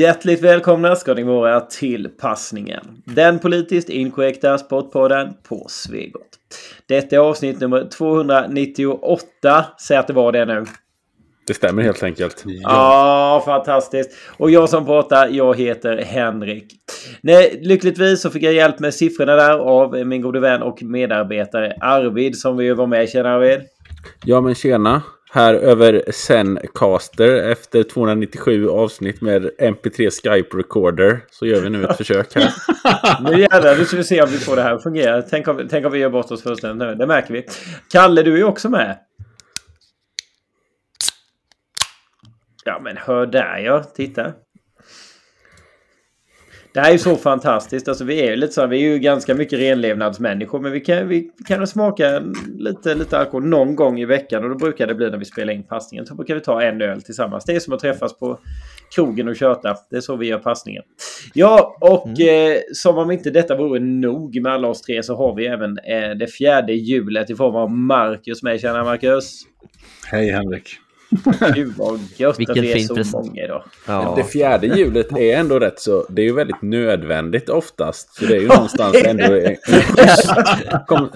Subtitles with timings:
[0.00, 3.02] Hjärtligt välkomna ska ni vara till Passningen.
[3.04, 6.38] Den politiskt inkorrekta sportpodden på Svegot.
[6.86, 9.64] Detta är avsnitt nummer 298.
[9.80, 10.64] Säg att det var det nu.
[11.46, 12.44] Det stämmer helt enkelt.
[12.46, 14.10] Ja, ah, fantastiskt.
[14.36, 16.66] Och jag som pratar, jag heter Henrik.
[17.20, 21.76] Nej, lyckligtvis så fick jag hjälp med siffrorna där av min gode vän och medarbetare
[21.80, 23.08] Arvid som vi var med.
[23.08, 23.60] Tjena Arvid!
[24.24, 25.02] Ja men tjena!
[25.32, 31.20] Här över Zencaster efter 297 avsnitt med MP3 Skype Recorder.
[31.30, 32.52] Så gör vi nu ett försök här.
[33.30, 35.22] nu jävlar, nu ska vi se om vi får det här att fungera.
[35.22, 36.94] Tänk om, tänk om vi gör bort oss fullständigt nu.
[36.94, 37.46] Det märker vi.
[37.92, 38.98] Kalle, du är också med.
[42.64, 44.32] Ja men hör där ja, titta.
[46.72, 47.88] Det här är så fantastiskt.
[47.88, 50.60] Alltså, vi är ju lite så vi är ju ganska mycket renlevnadsmänniskor.
[50.60, 52.22] Men vi kan, vi kan smaka
[52.58, 54.44] lite, lite alkohol någon gång i veckan.
[54.44, 56.06] Och då brukar det bli när vi spelar in passningen.
[56.06, 57.44] Så brukar vi ta en öl tillsammans.
[57.44, 58.38] Det är som att träffas på
[58.94, 59.76] krogen och köta.
[59.90, 60.82] Det är så vi gör passningen.
[61.34, 62.52] Ja, och mm.
[62.52, 65.78] eh, som om inte detta vore nog med alla oss tre så har vi även
[65.78, 68.60] eh, det fjärde hjulet i form av Marcus med.
[68.60, 69.42] Tjena Marcus!
[70.10, 70.78] Hej Henrik!
[71.54, 73.26] Gud vad gött Vilken att vi är så present.
[73.26, 73.64] många idag.
[73.86, 74.14] Ja.
[74.16, 76.06] Det fjärde hjulet är ändå rätt så...
[76.08, 78.14] Det är ju väldigt nödvändigt oftast.
[78.14, 79.40] Så det är ju någonstans ändå...
[80.86, 81.08] Kom,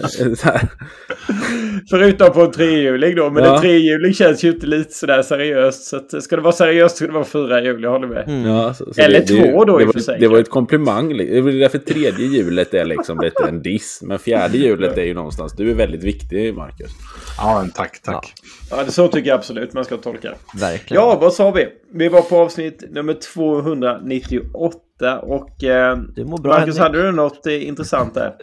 [1.90, 3.30] Förutom på en trehjuling då.
[3.30, 3.54] Men ja.
[3.54, 5.84] en trehjuling känns ju inte lite sådär seriöst.
[5.84, 7.82] Så att, ska det vara seriöst ska det vara fyra hjul.
[7.82, 8.28] Jag håller med.
[8.28, 8.50] Mm.
[8.50, 10.20] Ja, så, så Eller det, två då det, i och för sig.
[10.20, 11.16] Det var ett komplimang.
[11.16, 14.00] Det är därför tredje hjulet är liksom lite en diss.
[14.02, 15.52] Men fjärde hjulet är ju någonstans...
[15.56, 16.90] Du är väldigt viktig, Marcus.
[17.38, 18.34] Ja, tack, tack.
[18.36, 18.44] Ja.
[18.70, 20.60] Ja, så tycker jag absolut man ska tolka det.
[20.60, 21.02] Verkligen.
[21.02, 21.68] Ja, vad sa vi?
[21.92, 27.46] Vi var på avsnitt nummer 298 och eh, du mår bra, Marcus, hade du något
[27.46, 28.34] eh, intressant där?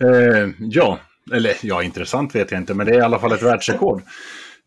[0.00, 0.98] Eh, ja,
[1.32, 4.02] eller ja, intressant vet jag inte, men det är i alla fall ett världsrekord.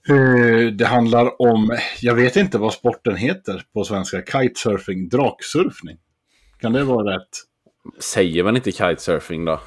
[0.10, 5.98] Eh, det handlar om, jag vet inte vad sporten heter på svenska, kitesurfing, draksurfning.
[6.62, 7.30] Kan det vara rätt?
[8.00, 9.60] Säger man inte kitesurfing då?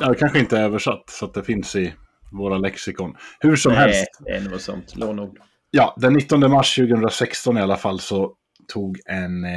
[0.00, 1.94] Ja, kanske inte är översatt så att det finns i
[2.30, 3.16] våra lexikon.
[3.40, 4.20] Hur som Nej, helst.
[4.26, 4.96] det är något sånt.
[4.96, 5.38] Lånord.
[5.70, 8.34] Ja, den 19 mars 2016 i alla fall så
[8.72, 9.50] tog en eh,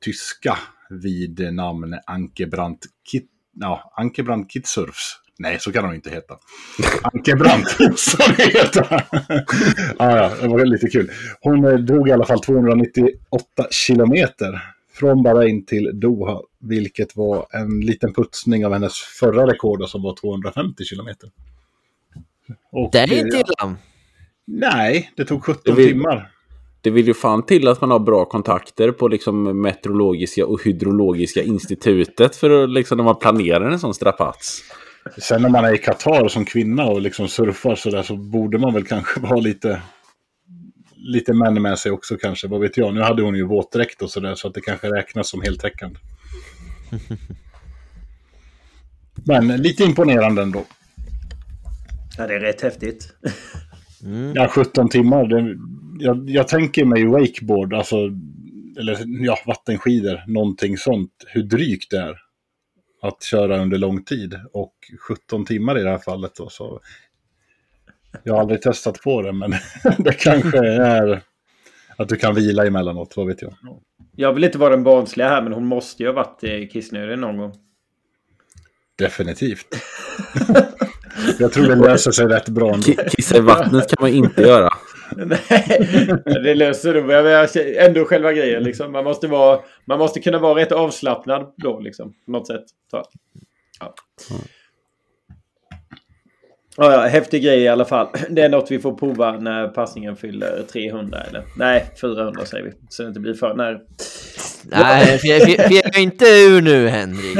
[0.00, 0.58] tyska
[0.90, 3.30] vid namn Anke Brandt, Kit,
[3.60, 5.20] ja, Anke Brandt Kitsurfs.
[5.38, 6.34] Nej, så kan hon inte heta.
[7.02, 8.86] Anke Brandt, så det heter
[9.98, 11.10] ah, ja, det var lite kul.
[11.40, 13.12] Hon eh, drog i alla fall 298
[13.70, 14.62] kilometer
[14.92, 20.16] från Bahrain till Doha, vilket var en liten putsning av hennes förra rekord som var
[20.16, 21.30] 250 kilometer.
[22.72, 23.76] Och, det är inte illa.
[24.46, 26.30] Nej, det tog 17 det vill, timmar.
[26.80, 31.42] Det vill ju fan till att man har bra kontakter på liksom Meteorologiska och Hydrologiska
[31.42, 34.62] institutet för att liksom när man planerar en sån strapats.
[35.18, 38.58] Sen när man är i Qatar som kvinna och liksom surfar så där så borde
[38.58, 39.82] man väl kanske vara lite
[40.96, 42.94] lite män med sig också kanske, vad vet jag.
[42.94, 45.98] Nu hade hon ju våtdräkt och sådär så att det kanske räknas som heltäckande.
[49.14, 50.64] Men lite imponerande ändå.
[52.18, 53.14] Ja, det är rätt häftigt.
[54.04, 54.32] Mm.
[54.34, 55.26] Ja, 17 timmar.
[55.26, 55.56] Det,
[56.04, 57.96] jag, jag tänker mig wakeboard, alltså,
[58.78, 61.12] eller ja, vattenskidor, någonting sånt.
[61.26, 62.16] Hur drygt det är
[63.02, 64.40] att köra under lång tid.
[64.52, 64.74] Och
[65.08, 66.80] 17 timmar i det här fallet då, så
[68.22, 69.50] jag har aldrig testat på det, men
[69.98, 71.22] det kanske är
[71.96, 73.54] att du kan vila emellanåt, vad vet jag.
[74.16, 77.36] Jag vill inte vara den barnsliga här, men hon måste ju ha varit kissnödig någon
[77.36, 77.52] gång.
[78.98, 79.76] Definitivt.
[81.38, 82.92] Jag tror det löser sig rätt bra ändå.
[83.16, 84.70] Kissa i vattnet kan man inte göra.
[85.16, 87.76] Nej, det löser nog.
[87.76, 88.92] Ändå själva grejen liksom.
[88.92, 92.12] Man måste, vara, man måste kunna vara rätt avslappnad då liksom.
[92.24, 92.64] På något sätt.
[92.90, 93.02] Så.
[93.80, 93.94] Ja.
[96.80, 98.08] Ja, ja, häftig grej i alla fall.
[98.30, 102.72] Det är något vi får prova när passningen fyller 300 eller nej 400 säger vi.
[102.88, 103.80] Så det inte blir för när.
[104.64, 107.38] Nej, fjäga inte ur nu Henrik.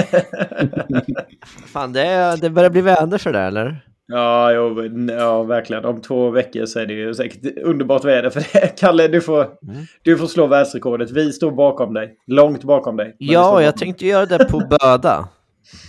[1.72, 3.84] Fan, det, det börjar bli väder för det eller?
[4.06, 4.84] Ja, jo,
[5.18, 5.84] ja, verkligen.
[5.84, 8.68] Om två veckor så är det ju säkert underbart väder för det.
[8.78, 9.86] Kalle, du får, mm.
[10.02, 11.10] du får slå världsrekordet.
[11.10, 12.16] Vi står bakom dig.
[12.26, 13.16] Långt bakom dig.
[13.18, 15.28] Ja, jag tänkte göra det på Böda.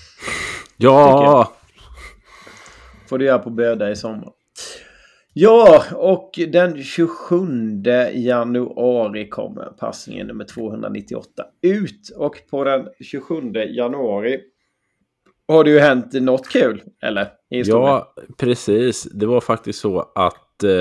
[0.77, 1.56] ja!
[3.09, 4.29] Får du göra på Böda i sommar.
[5.33, 7.47] Ja, och den 27
[8.13, 12.09] januari kommer passningen nummer 298 ut.
[12.17, 14.39] Och på den 27 januari
[15.47, 17.27] har det ju hänt något kul, eller?
[17.50, 19.03] Ja, precis.
[19.03, 20.71] Det var faktiskt så att eh,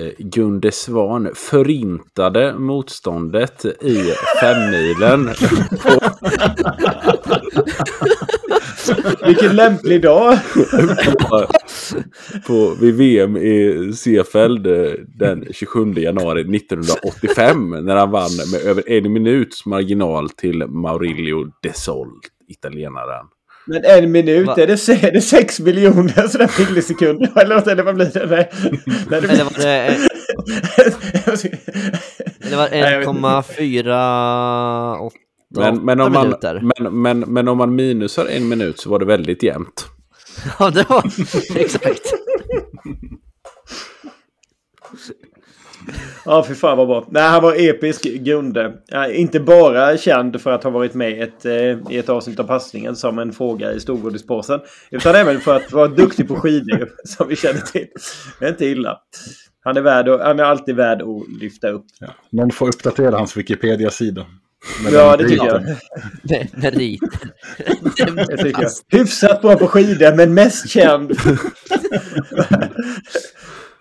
[0.00, 5.28] eh Gunde Svan förintade motståndet i femmilen.
[9.26, 10.38] Vilken lämplig dag!
[11.18, 11.46] på,
[12.46, 18.90] på, vid VM i Seefeld eh, den 27 januari 1985 när han vann med över
[18.90, 22.08] en minuts marginal till Maurilio Desol,
[22.48, 23.26] italienaren.
[23.66, 24.54] Men en minut, Va?
[24.58, 27.32] är det, se- är det sex miljoner sådana millisekunder?
[27.40, 28.26] Eller, något, eller vad blir det?
[28.26, 28.50] Nej.
[29.10, 29.96] Nej, det Eller var det,
[32.50, 35.10] det var Nej, jag vet 1,48
[35.54, 39.04] Men, men, om man, men, men, men om man minusar en minut så var det
[39.04, 39.86] väldigt jämnt.
[40.58, 41.04] Ja, det var
[41.56, 42.14] exakt.
[46.24, 47.06] Ja, för fan vad bra.
[47.10, 48.72] Nej, han var episk Gunde.
[48.86, 52.40] Ja, inte bara känd för att ha varit med i ett, eh, i ett avsnitt
[52.40, 54.60] av passningen som en fråga i storgodispåsen.
[54.90, 57.86] Utan även för att vara duktig på skidor, som vi känner till.
[58.38, 58.98] Det är inte illa.
[59.64, 61.84] Han är, värd han är alltid värd att lyfta upp.
[62.00, 62.08] Ja.
[62.30, 64.26] Någon får uppdatera hans Wikipedia-sida.
[64.84, 65.62] Med Ja, det tycker jag.
[65.62, 65.76] biten.
[66.22, 67.00] Med, merit.
[68.28, 68.98] Det tycker jag.
[68.98, 71.12] Hyfsat bra på skidor, men mest känd.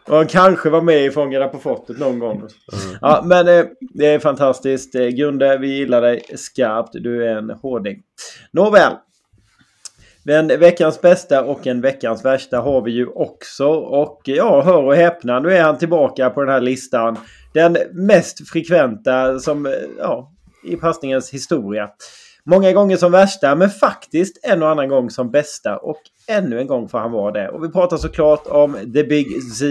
[0.07, 2.44] Och han kanske var med i Fångarna på fortet någon gång.
[3.01, 4.95] Ja, men eh, det är fantastiskt.
[4.95, 6.89] Eh, Gunde, vi gillar dig skarpt.
[6.94, 7.98] Du är en hårding.
[8.51, 8.94] Nåväl.
[10.24, 13.68] Men veckans bästa och en veckans värsta har vi ju också.
[13.74, 17.18] Och ja, hör och häpna, nu är han tillbaka på den här listan.
[17.54, 20.31] Den mest frekventa som, eh, ja,
[20.63, 21.90] i passningens historia.
[22.44, 25.78] Många gånger som värsta, men faktiskt en och annan gång som bästa.
[25.78, 27.50] Och ännu en gång får han vara det.
[27.50, 29.66] Och vi pratar såklart om The Big Z.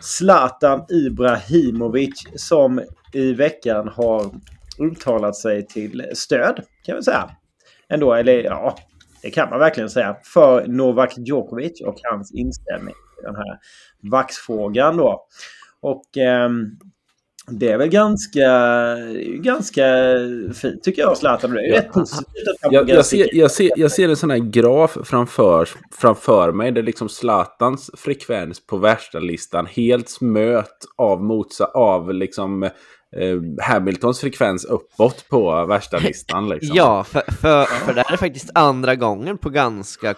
[0.00, 4.30] Zlatan Ibrahimovic som i veckan har
[4.78, 7.30] uttalat sig till stöd, kan vi säga.
[7.88, 8.76] Ändå, eller ja,
[9.22, 10.16] det kan man verkligen säga.
[10.24, 13.58] För Novak Djokovic och hans inställning i den här
[14.10, 15.26] vaxfrågan då.
[15.80, 16.50] Och eh,
[17.50, 18.50] det är väl ganska,
[19.42, 19.84] ganska
[20.54, 21.50] fint tycker jag, Zlatan.
[21.50, 24.38] Det är rätt positivt att Jag, jag, ser, jag, ser, jag ser en sån här
[24.38, 31.64] graf framför, framför mig där liksom Zlatans frekvens på värsta listan helt smöt av, motsa,
[31.64, 32.70] av liksom, eh,
[33.62, 36.48] Hamiltons frekvens uppåt på värsta listan.
[36.48, 36.76] Liksom.
[36.76, 40.14] Ja, för, för, för det här är faktiskt andra gången på ganska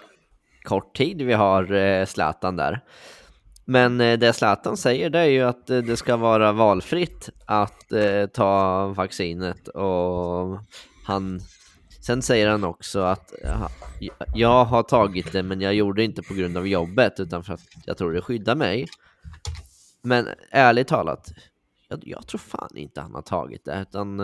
[0.62, 2.80] kort tid vi har eh, Zlatan där.
[3.70, 7.92] Men eh, det Zlatan säger det är ju att eh, det ska vara valfritt att
[7.92, 10.58] eh, ta vaccinet och
[11.06, 11.40] han
[12.00, 13.68] Sen säger han också att ja,
[14.34, 17.54] jag har tagit det men jag gjorde det inte på grund av jobbet utan för
[17.54, 18.86] att jag tror det skyddar mig.
[20.02, 21.32] Men ärligt talat,
[21.88, 24.16] jag, jag tror fan inte han har tagit det utan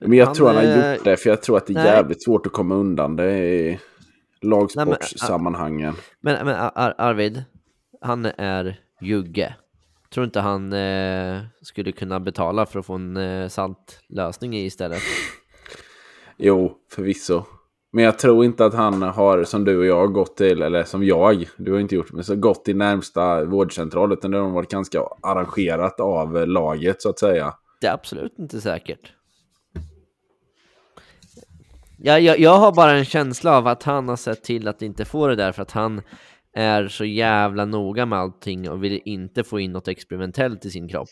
[0.00, 1.86] Men jag Han, tror han har gjort det, för jag tror att det är nej.
[1.86, 3.78] jävligt svårt att komma undan det i
[4.42, 5.94] lagsportssammanhangen.
[6.20, 7.44] Men, men Ar Arvid,
[8.00, 9.54] han är jugge.
[10.14, 15.02] Tror inte han eh, skulle kunna betala för att få en eh, saltlösning i istället?
[16.36, 17.44] Jo, förvisso.
[17.92, 21.04] Men jag tror inte att han har, som du och jag, gått till, eller som
[21.04, 24.70] jag, du har inte gjort, men så gått till närmsta vårdcentral, utan det har varit
[24.70, 27.54] ganska arrangerat av laget, så att säga.
[27.80, 29.12] Det är absolut inte säkert.
[32.06, 35.04] Jag, jag, jag har bara en känsla av att han har sett till att inte
[35.04, 36.02] få det där för att han
[36.56, 40.88] är så jävla noga med allting och vill inte få in något experimentellt i sin
[40.88, 41.08] kropp.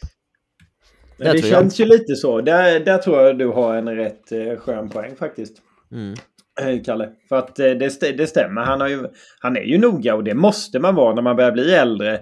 [1.18, 1.60] Men det Det tror jag.
[1.60, 2.40] känns ju lite så.
[2.40, 5.56] Där, där tror jag du har en rätt eh, skön poäng faktiskt.
[5.92, 6.14] Mm.
[6.60, 7.08] Eh, Kalle.
[7.28, 8.60] För att eh, det, st- det stämmer.
[8.62, 9.06] Han, har ju,
[9.40, 12.20] han är ju noga och det måste man vara när man börjar bli äldre.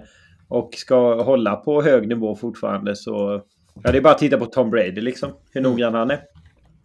[0.49, 3.41] Och ska hålla på hög nivå fortfarande så...
[3.83, 5.29] Ja, det är bara att titta på Tom Brady liksom.
[5.51, 5.71] Hur Mm.
[5.71, 6.19] noggrann han är.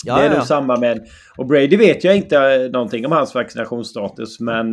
[0.04, 1.06] Ja, det är ja, nog samma med...
[1.36, 4.72] Och Brady vet jag inte eh, någonting om hans vaccinationsstatus men...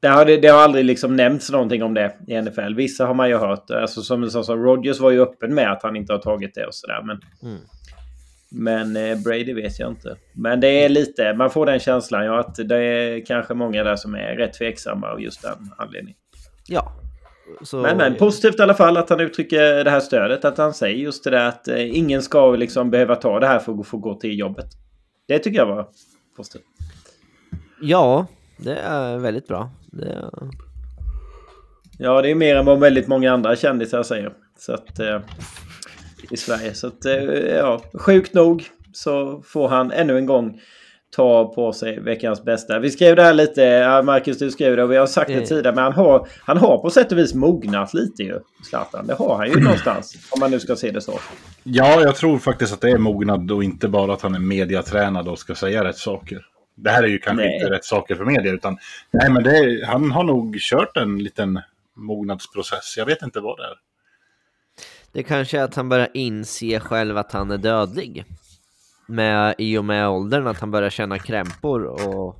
[0.00, 2.74] Det har, det har aldrig liksom nämnts någonting om det i NFL.
[2.74, 3.70] Vissa har man ju hört.
[3.70, 6.66] Alltså som, som, som Rodgers var ju öppen med att han inte har tagit det
[6.66, 7.02] och sådär.
[7.02, 7.60] Men, Mm.
[8.50, 10.16] men eh, Brady vet jag inte.
[10.32, 13.96] Men det är lite, man får den känslan ja, att det är kanske många där
[13.96, 16.18] som är rätt tveksamma av just den anledningen.
[16.68, 16.92] Ja.
[17.62, 20.44] Så, Men, men positivt i alla fall att han uttrycker det här stödet.
[20.44, 23.58] Att han säger just det där att eh, ingen ska liksom behöva ta det här
[23.58, 24.66] för att få gå till jobbet.
[25.28, 25.88] Det tycker jag var
[26.36, 26.62] positivt.
[27.80, 28.26] Ja,
[28.56, 29.70] det är väldigt bra.
[29.92, 30.30] Det är...
[31.98, 34.32] Ja, det är mer än vad väldigt många andra kändisar säger.
[34.58, 35.20] Så att, eh,
[36.30, 36.74] I Sverige.
[36.74, 37.14] Så att, eh,
[37.56, 40.60] ja, sjukt nog så får han ännu en gång
[41.16, 42.78] ta på sig veckans bästa.
[42.78, 45.34] Vi skrev det här lite, ja, Marcus du skrev det och vi har sagt det
[45.34, 45.44] Eh.
[45.44, 48.38] tidigare, men han har, han har på sätt och vis mognat lite ju,
[48.68, 49.06] Zlatan.
[49.06, 51.20] Det har han ju någonstans, om man nu ska se det så.
[51.62, 55.28] Ja, jag tror faktiskt att det är mognad och inte bara att han är mediatränad
[55.28, 56.46] och ska säga rätt saker.
[56.74, 57.54] Det här är ju kanske Nej.
[57.54, 58.78] inte rätt saker för media, utan
[59.10, 61.60] nej, men det är, han har nog kört en liten
[61.96, 62.94] mognadsprocess.
[62.96, 63.74] Jag vet inte vad det är.
[65.12, 68.24] det kanske är att han börjar inse själv att han är dödlig.
[69.08, 72.36] Med, i och med åldern att han börjar känna krämpor och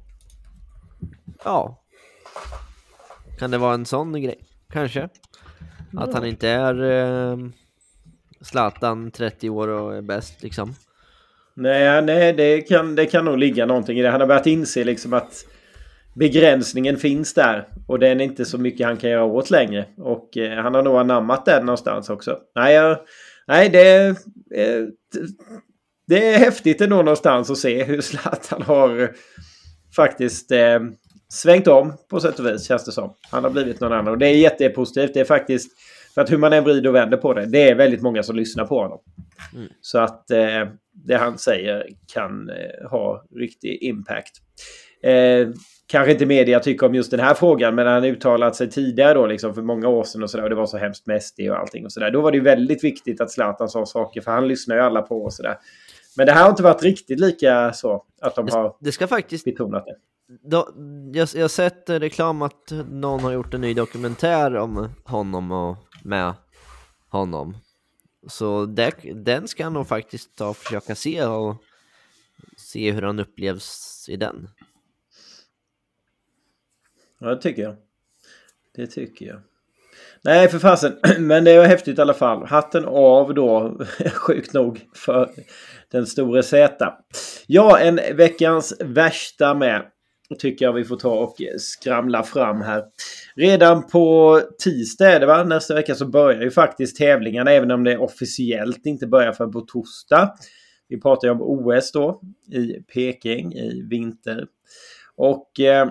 [1.45, 1.83] ja.
[3.39, 4.39] Kan det vara en sån grej?
[4.73, 5.09] Kanske.
[5.97, 7.39] Att han inte är eh,
[8.41, 10.75] Zlatan 30 år och är bäst liksom.
[11.55, 14.11] Nej, nej det, kan, det kan nog ligga någonting i det.
[14.11, 15.45] Han har börjat inse liksom att
[16.15, 17.69] begränsningen finns där.
[17.87, 19.87] Och den är inte så mycket han kan göra åt längre.
[19.97, 22.39] Och eh, han har nog anammat den någonstans också.
[22.55, 22.99] Nej, jag,
[23.47, 24.07] nej det,
[24.55, 24.85] eh,
[26.09, 29.13] det är häftigt ändå någonstans att se hur Zlatan har
[29.97, 30.81] faktiskt eh,
[31.29, 33.15] svängt om på sätt och vis känns det som.
[33.31, 35.15] Han har blivit någon annan och det är jättepositivt.
[35.15, 35.73] Det är faktiskt
[36.15, 37.47] för att hur man än vrider och vänder på det.
[37.47, 38.99] Det är väldigt många som lyssnar på honom.
[39.55, 39.69] Mm.
[39.81, 44.33] Så att eh, det han säger kan eh, ha riktig impact.
[45.03, 45.49] Eh,
[45.87, 49.27] kanske inte media tycker om just den här frågan, men han uttalat sig tidigare då,
[49.27, 50.45] liksom för många år sedan och sådär.
[50.45, 52.11] Och det var så hemskt med SD och allting och sådär.
[52.11, 55.03] Då var det ju väldigt viktigt att Zlatan sa saker, för han lyssnar ju alla
[55.03, 55.57] på och sådär.
[56.19, 59.45] Men det här har inte varit riktigt lika så att de har det ska faktiskt,
[59.45, 59.97] betonat det.
[60.43, 60.69] Då,
[61.13, 65.77] jag, jag har sett reklam att någon har gjort en ny dokumentär om honom och
[66.05, 66.35] med
[67.09, 67.57] honom.
[68.27, 71.57] Så det, den ska jag nog faktiskt ta och försöka se och
[72.57, 74.49] se hur han upplevs i den.
[77.19, 77.77] Ja, det tycker jag.
[78.75, 79.41] Det tycker jag.
[80.23, 80.99] Nej, för fasen.
[81.19, 82.47] Men det var häftigt i alla fall.
[82.47, 83.81] Hatten av då,
[84.15, 85.31] sjukt nog, för
[85.93, 86.93] den store Z.
[87.47, 89.83] Ja, en veckans värsta med
[90.39, 92.85] tycker jag vi får ta och skramla fram här.
[93.35, 95.45] Redan på tisdag är det va?
[95.45, 99.61] Nästa vecka så börjar ju faktiskt tävlingarna även om det officiellt inte börjar förrän på
[99.61, 100.35] torsdag.
[100.89, 102.21] Vi pratar ju om OS då
[102.53, 104.47] i Peking i vinter.
[105.17, 105.89] Och eh,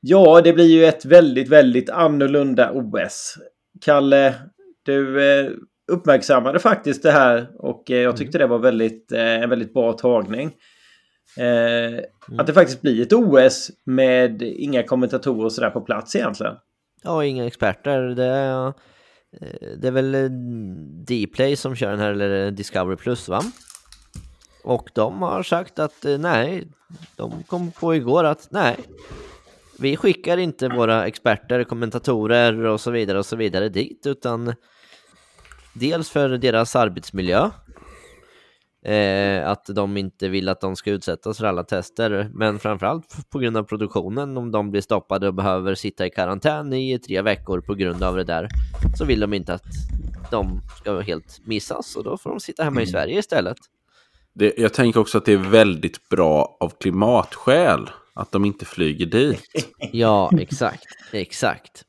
[0.00, 3.38] ja, det blir ju ett väldigt, väldigt annorlunda OS.
[3.80, 4.34] Kalle,
[4.82, 5.50] du eh,
[5.90, 9.92] uppmärksammade faktiskt det här och eh, jag tyckte det var väldigt, eh, en väldigt bra
[9.92, 10.52] tagning.
[11.38, 12.04] Eh, mm.
[12.38, 16.54] Att det faktiskt blir ett OS med inga kommentatorer sådär på plats egentligen.
[17.02, 18.00] Ja, inga experter.
[18.00, 18.72] Det är,
[19.76, 20.30] det är väl
[21.06, 23.42] Dplay som kör den här, eller Discovery Plus va?
[24.64, 26.68] Och de har sagt att nej,
[27.16, 28.76] de kom på igår att nej,
[29.78, 34.54] vi skickar inte våra experter, kommentatorer och så vidare och så vidare dit, utan
[35.72, 37.50] dels för deras arbetsmiljö
[38.84, 43.38] Eh, att de inte vill att de ska utsättas för alla tester, men framförallt på
[43.38, 47.60] grund av produktionen, om de blir stoppade och behöver sitta i karantän i tre veckor
[47.60, 48.48] på grund av det där,
[48.98, 49.64] så vill de inte att
[50.30, 52.92] de ska helt missas och då får de sitta hemma i mm.
[52.92, 53.56] Sverige istället.
[54.32, 59.06] Det, jag tänker också att det är väldigt bra av klimatskäl att de inte flyger
[59.06, 59.42] dit.
[59.92, 61.84] ja, exakt, exakt.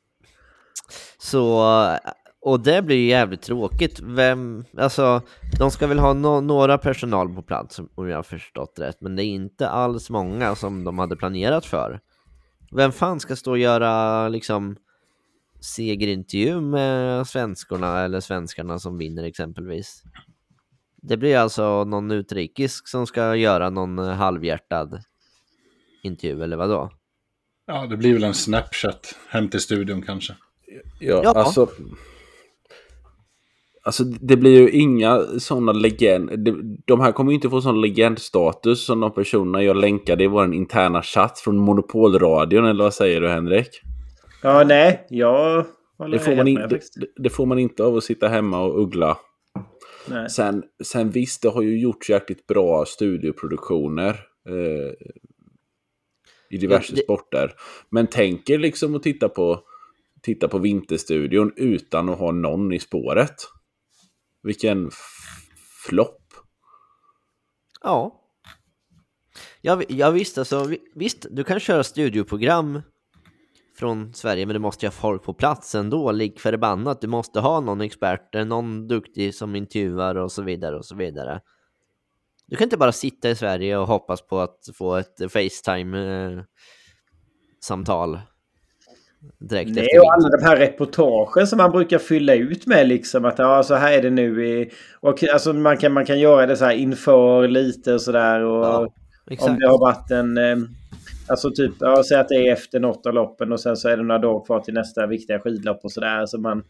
[1.18, 1.62] Så
[2.42, 4.00] och det blir ju jävligt tråkigt.
[4.00, 5.22] Vem, alltså,
[5.58, 9.16] de ska väl ha no några personal på plats om jag har förstått rätt, men
[9.16, 12.00] det är inte alls många som de hade planerat för.
[12.72, 14.76] Vem fan ska stå och göra liksom
[15.60, 20.02] segerintervju med svenskorna eller svenskarna som vinner exempelvis?
[20.96, 25.02] Det blir alltså någon utrikes som ska göra någon halvhjärtad
[26.02, 26.90] intervju eller vadå?
[27.66, 30.36] Ja, det blir väl en Snapchat hem till studion kanske.
[31.00, 31.32] Ja, ja.
[31.32, 31.68] alltså
[33.84, 36.48] Alltså det blir ju inga sådana legend...
[36.86, 40.54] De här kommer ju inte få sån legendstatus som de personerna jag länkade i vår
[40.54, 43.68] interna chatt från Monopolradion, eller vad säger du Henrik?
[44.42, 45.66] Ja, nej, jag
[45.98, 46.80] håller det får, man in, det,
[47.16, 49.18] det, får man inte av att sitta hemma och uggla.
[50.08, 50.30] Nej.
[50.30, 54.20] Sen, sen visst, det har ju gjorts jäkligt bra studioproduktioner.
[54.48, 54.92] Eh,
[56.50, 57.02] I diverse det...
[57.02, 57.52] sporter.
[57.90, 59.60] Men tänker liksom att titta på,
[60.22, 63.34] titta på Vinterstudion utan att ha någon i spåret.
[64.42, 64.90] Vilken
[65.86, 66.22] flopp.
[67.82, 68.18] Ja.
[69.60, 72.82] Ja, ja visst, alltså, visst, du kan köra studioprogram
[73.78, 77.00] från Sverige, men du måste ju ha folk på plats ändå, lik förbannat.
[77.00, 80.94] Du måste ha någon expert, eh, någon duktig som intervjuar och så vidare och så
[80.94, 81.40] vidare.
[82.46, 88.14] Du kan inte bara sitta i Sverige och hoppas på att få ett Facetime-samtal.
[88.14, 88.20] Eh,
[89.38, 93.38] Direkt Nej, och alla de här reportagen som man brukar fylla ut med liksom att
[93.38, 94.46] ja, så här är det nu.
[94.46, 98.40] I, och, alltså, man, kan, man kan göra det så här inför lite och sådär.
[98.40, 98.88] Ja,
[99.38, 100.38] om det har varit en...
[100.38, 100.56] Eh,
[101.26, 103.96] alltså typ, ja, säg att det är efter något av loppen och sen så är
[103.96, 106.26] det några dagar kvar till nästa viktiga skidlopp och sådär.
[106.26, 106.64] Så man,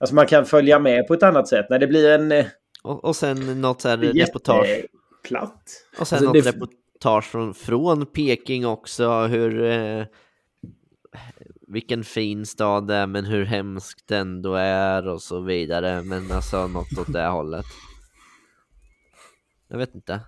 [0.00, 1.66] alltså man kan följa med på ett annat sätt.
[1.70, 2.32] När det blir en...
[2.32, 2.46] Eh,
[2.82, 4.84] och, och sen något så här reportage.
[5.28, 5.62] Platt.
[6.00, 6.50] Och sen alltså, något det...
[6.50, 9.10] reportage från, från Peking också.
[9.10, 9.62] Hur...
[9.62, 10.04] Eh,
[11.68, 16.02] vilken fin stad det är, men hur hemskt den ändå är och så vidare.
[16.02, 17.66] Men alltså något åt det hållet.
[19.68, 20.20] Jag vet inte.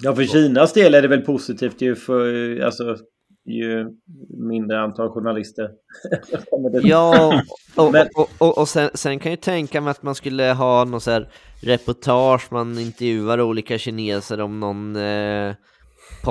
[0.00, 2.96] Ja, för Kinas del är det väl positivt ju för alltså,
[3.44, 3.86] ju
[4.28, 5.70] mindre antal journalister.
[6.82, 7.42] Ja,
[7.76, 11.00] och, och, och, och sen, sen kan jag tänka mig att man skulle ha någon
[11.00, 11.28] så här
[11.62, 15.54] reportage, man intervjuar olika kineser om någon eh,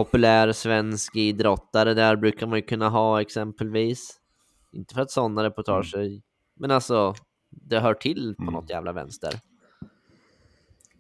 [0.03, 4.09] populär svensk idrottare, där brukar man ju kunna ha exempelvis.
[4.73, 5.95] Inte för att sådana reportage,
[6.59, 7.15] men alltså
[7.49, 9.33] det hör till på något jävla vänster.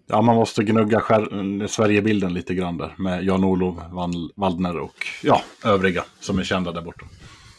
[0.07, 5.41] Ja, man måste gnugga skär- Sverigebilden lite grann där med Jan-Olof Wal- Waldner och ja,
[5.65, 7.05] övriga som är kända där borta.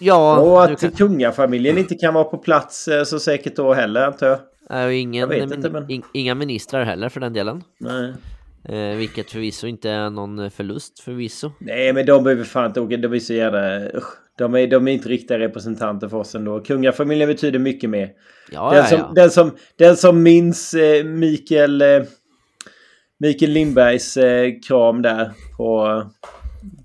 [0.00, 4.06] Ja, Och att kan, kungafamiljen inte kan vara på plats eh, så säkert då heller
[4.06, 4.40] antar
[4.70, 4.92] jag.
[4.92, 7.64] ju ingen, Jag vet inte, men- in, inga ministrar heller för den delen.
[7.78, 8.14] Nej.
[8.64, 11.52] Eh, vilket förvisso inte är någon förlust förvisso.
[11.58, 12.96] Nej, men de behöver fan inte åka.
[12.96, 13.80] De är så jävla...
[13.80, 14.18] usch.
[14.38, 16.60] De är, de är inte riktiga representanter för oss ändå.
[16.60, 18.10] Kungafamiljen betyder mycket mer.
[18.50, 19.12] Ja, Den ja, som, ja.
[19.14, 22.02] den som, den som minns eh, Mikael, eh,
[23.18, 26.02] Mikael Lindbergs eh, kram där på,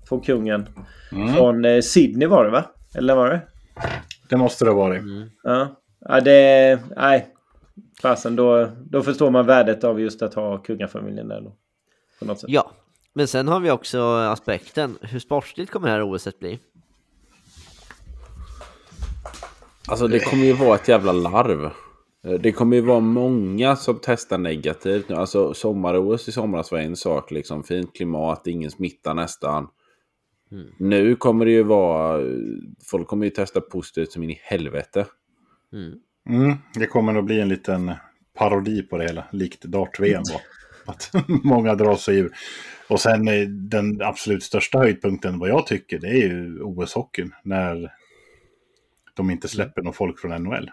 [0.08, 0.68] på kungen.
[1.12, 1.34] Mm.
[1.34, 2.64] Från eh, Sydney var det va?
[2.94, 3.40] Eller var det?
[4.28, 5.02] Det måste det ha varit.
[5.02, 5.28] Mm.
[5.42, 5.82] Ja.
[6.00, 6.78] ja det...
[6.96, 7.26] Nej.
[8.02, 11.56] Fasen, då, då förstår man värdet av just att ha kungafamiljen där då.
[12.24, 12.50] På något sätt.
[12.50, 12.70] Ja,
[13.12, 16.58] men sen har vi också aspekten, hur sportsligt kommer det här OSet bli?
[19.88, 21.64] Alltså det kommer ju vara ett jävla larv.
[22.24, 25.14] Eh, Det kommer ju vara många som testar negativt nu.
[25.14, 27.64] Alltså sommar-OS i somras var en sak liksom.
[27.64, 29.68] Fint klimat, ingen smitta nästan.
[30.52, 30.66] Mm.
[30.78, 32.20] Nu kommer det ju vara...
[32.84, 35.06] Folk kommer ju testa positivt som in i helvete.
[35.72, 35.94] Mm.
[36.28, 37.92] Mm, det kommer nog bli en liten
[38.38, 40.40] parodi på det hela, likt dart-VM var.
[40.86, 41.10] Att
[41.44, 42.32] många drar sig ur.
[42.88, 47.30] Och sen eh, den absolut största höjdpunkten vad jag tycker det är ju OS-hockeyn.
[47.42, 47.90] När
[49.14, 50.70] de inte släpper någon folk från NHL.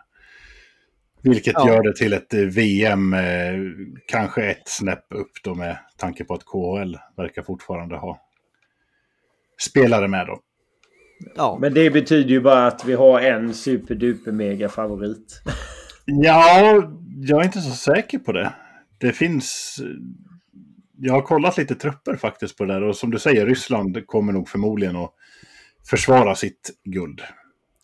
[1.23, 1.67] Vilket Ja.
[1.67, 3.59] gör det till ett eh, VM, eh,
[4.07, 8.21] kanske ett snäpp upp då med tanke på att KHL verkar fortfarande ha
[9.61, 10.39] spelare med då.
[11.35, 15.41] Ja, Men det betyder ju bara att vi har en superduper mega favorit.
[16.05, 16.81] Ja,
[17.21, 18.53] jag är inte så säker på det.
[19.01, 19.79] Det finns...
[20.97, 24.33] Jag har kollat lite trupper faktiskt på det där och som du säger, Ryssland kommer
[24.33, 25.13] nog förmodligen att
[25.89, 27.21] försvara sitt guld.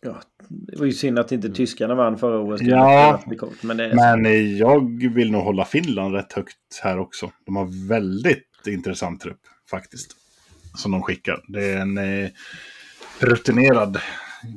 [0.01, 2.61] Ja, det var ju synd att inte tyskarna vann förra året.
[2.61, 3.23] Ja.
[3.61, 7.31] Men är Men eh, jag vill nog hålla Finland rätt högt här också.
[7.45, 10.15] De har väldigt intressant trupp faktiskt.
[10.75, 11.43] Som de skickar.
[11.47, 12.29] Det är en eh,
[13.19, 13.97] rutinerad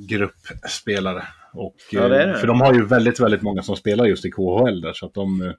[0.09, 1.23] grupp spelare.
[1.53, 2.39] Och, Ja, det eh, det.
[2.39, 4.93] För de har ju väldigt, väldigt många som spelar just i KHL där.
[4.93, 5.43] Så att de...
[5.43, 5.53] eh,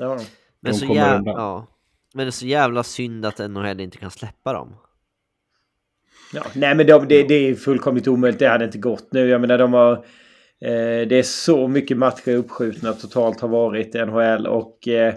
[0.00, 0.24] det var de.
[0.60, 1.66] men, de så jä- ja.
[2.14, 4.76] men det är så jävla synd att NHL inte kan släppa dem.
[6.34, 8.38] Ja, nej, men de, det, det är fullkomligt omöjligt.
[8.38, 9.28] Det hade inte gått nu.
[9.28, 9.92] Jag menar, de har...
[10.62, 15.14] Eh, det är så mycket matcher uppskjutna totalt har varit i NHL och eh,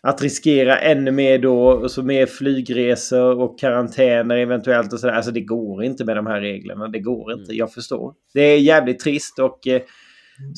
[0.00, 5.14] att riskera ännu mer då, och så mer flygresor och karantäner eventuellt och sådär.
[5.14, 6.88] Alltså det går inte med de här reglerna.
[6.88, 7.52] Det går inte.
[7.52, 8.14] Jag förstår.
[8.34, 9.82] Det är jävligt trist och eh,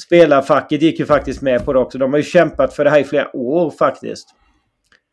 [0.06, 1.98] spelarfacket gick ju faktiskt med på det också.
[1.98, 4.28] De har ju kämpat för det här i flera år faktiskt.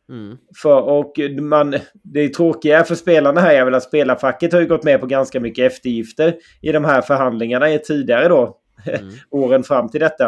[0.08, 0.36] Mm.
[0.62, 4.84] För, och man, det tråkiga för spelarna här är väl att spelarfacket har ju gått
[4.84, 8.58] med på ganska mycket eftergifter i de här förhandlingarna i tidigare då.
[8.86, 9.10] Mm.
[9.30, 10.26] åren fram till detta.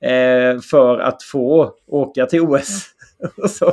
[0.00, 2.86] Eh, för att få åka till OS.
[3.48, 3.72] Så.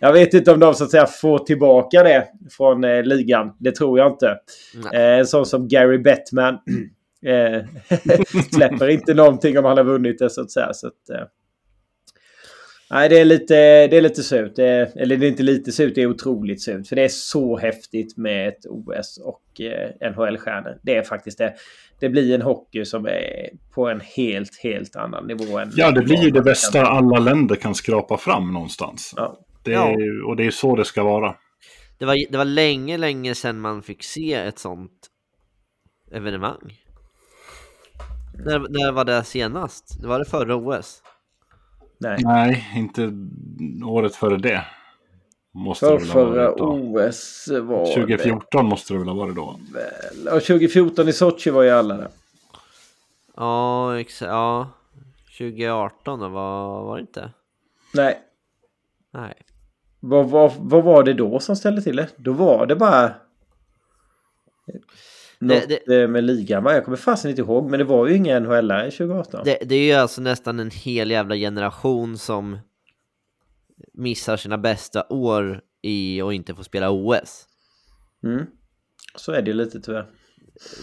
[0.00, 3.52] Jag vet inte om de så att säga får tillbaka det från eh, ligan.
[3.58, 4.38] Det tror jag inte.
[4.92, 6.58] Eh, en sån som Gary Bettman
[7.26, 7.62] eh,
[8.52, 10.72] släpper inte någonting om han har vunnit det så att säga.
[10.72, 11.26] Så att, eh,
[12.90, 13.54] nej, det är lite,
[13.86, 14.52] det är lite surt.
[14.56, 16.86] Det är, eller det är inte lite surt, det är otroligt surt.
[16.86, 20.78] För det är så häftigt med ett OS och eh, NHL-stjärnor.
[20.82, 21.54] Det är faktiskt det.
[22.00, 25.58] Det blir en hockey som är på en helt, helt annan nivå.
[25.58, 29.14] Än Ja, det blir ju det bästa alla länder kan skrapa fram någonstans.
[29.16, 29.38] Ja.
[29.64, 31.34] Det är, och det är så det ska vara.
[31.98, 35.10] Det, var, det var länge, länge sedan man fick se ett sånt
[36.12, 36.79] evenemang.
[38.34, 40.00] När, när var det senast?
[40.00, 41.02] Det var det förra OS?
[41.98, 42.18] Nej.
[42.20, 43.12] Nej, inte
[43.86, 44.64] året före det.
[45.54, 46.52] Måste För det förra.
[46.54, 49.58] OS var 2014 måste det väl ha varit då.
[49.72, 50.34] det väl...
[50.36, 52.08] Och 2014 i Sochi var ju alla där.
[53.36, 54.68] Ja, exa- ja.
[55.38, 57.32] 2018 då, var, var det inte?
[57.94, 58.18] Nej.
[59.12, 59.34] Nej.
[60.00, 62.08] Vad, vad, vad var det då som ställde till det?
[62.16, 63.14] Då var det bara...
[65.40, 66.74] Något det- eh, med ligan va?
[66.74, 67.70] Jag kommer fasen inte ihåg.
[67.70, 69.40] Men det var ju inga NHL 2018.
[69.44, 72.58] Det, det är ju alltså nästan en hel jävla generation som
[73.94, 77.46] missar sina bästa år i och inte får spela OS.
[78.24, 78.46] Mm.
[79.16, 80.06] Så är det ju lite tyvärr.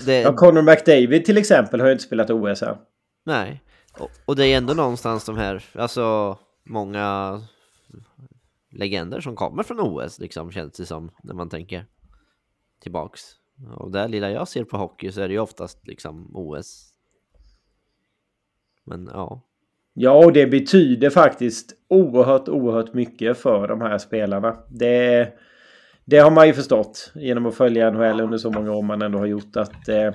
[0.06, 2.76] Det, Ja, Conor McDavid till exempel har ju inte spelat OS än.
[3.26, 3.64] nej.
[4.00, 7.42] Och, och det är ändå någonstans de här, alltså många
[8.72, 11.86] legender som kommer från OS liksom känns det som när man tänker
[12.82, 13.22] tillbaks.
[13.78, 16.94] Och det lilla jag ser på hockey så är det ju oftast liksom OS.
[18.86, 19.42] Men ja.
[19.94, 24.58] Ja, och det betyder faktiskt oerhört, oerhört mycket för de här spelarna.
[24.70, 25.34] Det,
[26.06, 29.18] det har man ju förstått genom att följa NHL under så många år man ändå
[29.18, 30.14] har gjort att eh,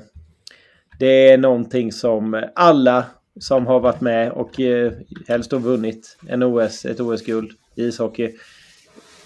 [0.99, 3.05] det är någonting som alla
[3.41, 4.93] som har varit med och eh,
[5.29, 8.33] helst då vunnit en OS, ett OS-guld i ishockey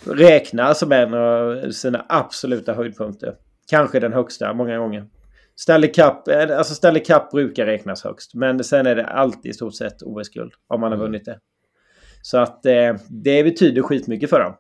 [0.05, 3.35] räknar som en av sina absoluta höjdpunkter.
[3.71, 5.07] Kanske den högsta många gånger.
[5.57, 8.35] Stanley Cup, eh, alltså Stanley Cup brukar räknas högst.
[8.35, 11.39] Men sen är det alltid i stort sett OS-guld om man har vunnit det.
[12.23, 14.55] Så att eh, det betyder skitmycket för dem.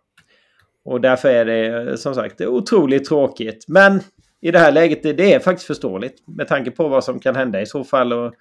[0.84, 3.64] Och därför är det som sagt otroligt tråkigt.
[3.68, 4.00] Men
[4.40, 6.28] i det här läget, det, det är faktiskt förståeligt.
[6.28, 8.12] Med tanke på vad som kan hända i så fall.
[8.12, 8.34] Och,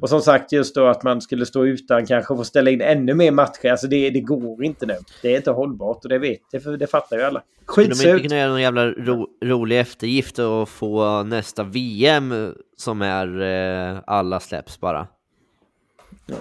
[0.00, 2.80] och som sagt just då att man skulle stå utan kanske och få ställa in
[2.80, 3.70] ännu mer matcher.
[3.70, 4.96] Alltså det, det går inte nu.
[5.22, 7.42] Det är inte hållbart och det vet det, det fattar ju alla.
[7.68, 13.02] Skulle de inte kunna göra någon jävla ro, rolig eftergift och få nästa VM som
[13.02, 15.06] är eh, alla släpps bara?
[16.26, 16.36] Ja.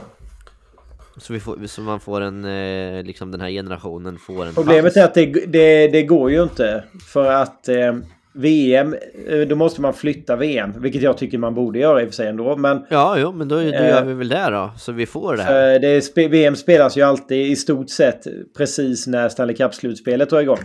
[1.18, 4.84] Så, vi får, så man får en, eh, liksom den här generationen får en Problemet
[4.84, 4.98] paus.
[4.98, 6.84] är att det, det, det går ju inte.
[7.14, 7.96] För att eh,
[8.36, 8.96] VM,
[9.28, 10.74] eh, då måste man flytta VM.
[10.82, 12.58] Vilket jag tycker man borde göra i och för sig ändå.
[12.58, 14.72] Men, ja, jo, men då, då gör vi väl det då.
[14.78, 15.80] Så vi får det här.
[15.80, 18.24] Det, VM spelas ju alltid i stort sett
[18.58, 20.60] precis när Stanley Cup-slutspelet drar igång.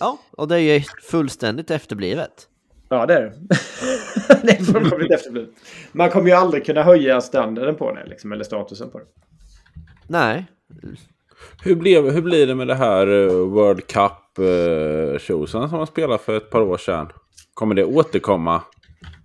[0.00, 2.48] Ja, och det är ju fullständigt efterblivet.
[2.88, 3.32] Ja, det är det.
[4.42, 5.50] det är fullkomligt efterblivet.
[5.92, 9.04] Man kommer ju aldrig kunna höja standarden på det, liksom, eller statusen på det.
[10.06, 10.46] Nej.
[11.64, 16.36] Hur, blev, hur blir det med det här eh, World Cup-showsen som man spelade för
[16.36, 17.08] ett par år sedan?
[17.54, 18.62] Kommer det återkomma?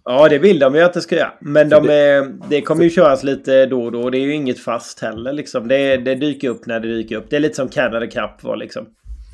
[0.09, 1.31] Ja, det vill de ju att det ska göra.
[1.39, 4.09] Men de är, det kommer ju köras lite då och då.
[4.09, 5.33] Det är ju inget fast heller.
[5.33, 5.67] Liksom.
[5.67, 7.25] Det, det dyker upp när det dyker upp.
[7.29, 8.85] Det är lite som Canada Cup var liksom.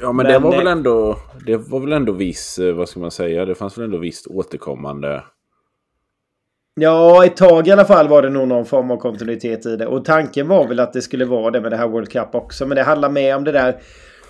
[0.02, 1.18] Ja, men, men det var väl ändå...
[1.46, 2.60] Det var väl ändå viss...
[2.60, 3.46] Eh, vad ska man säga?
[3.46, 5.24] Det fanns väl ändå visst återkommande...
[6.76, 9.88] Ja, ett tag i alla fall var det nog någon form av kontinuitet i det.
[9.88, 12.66] Och tanken var väl att det skulle vara det med det här World Cup också.
[12.66, 13.78] Men det handlar mer om det där.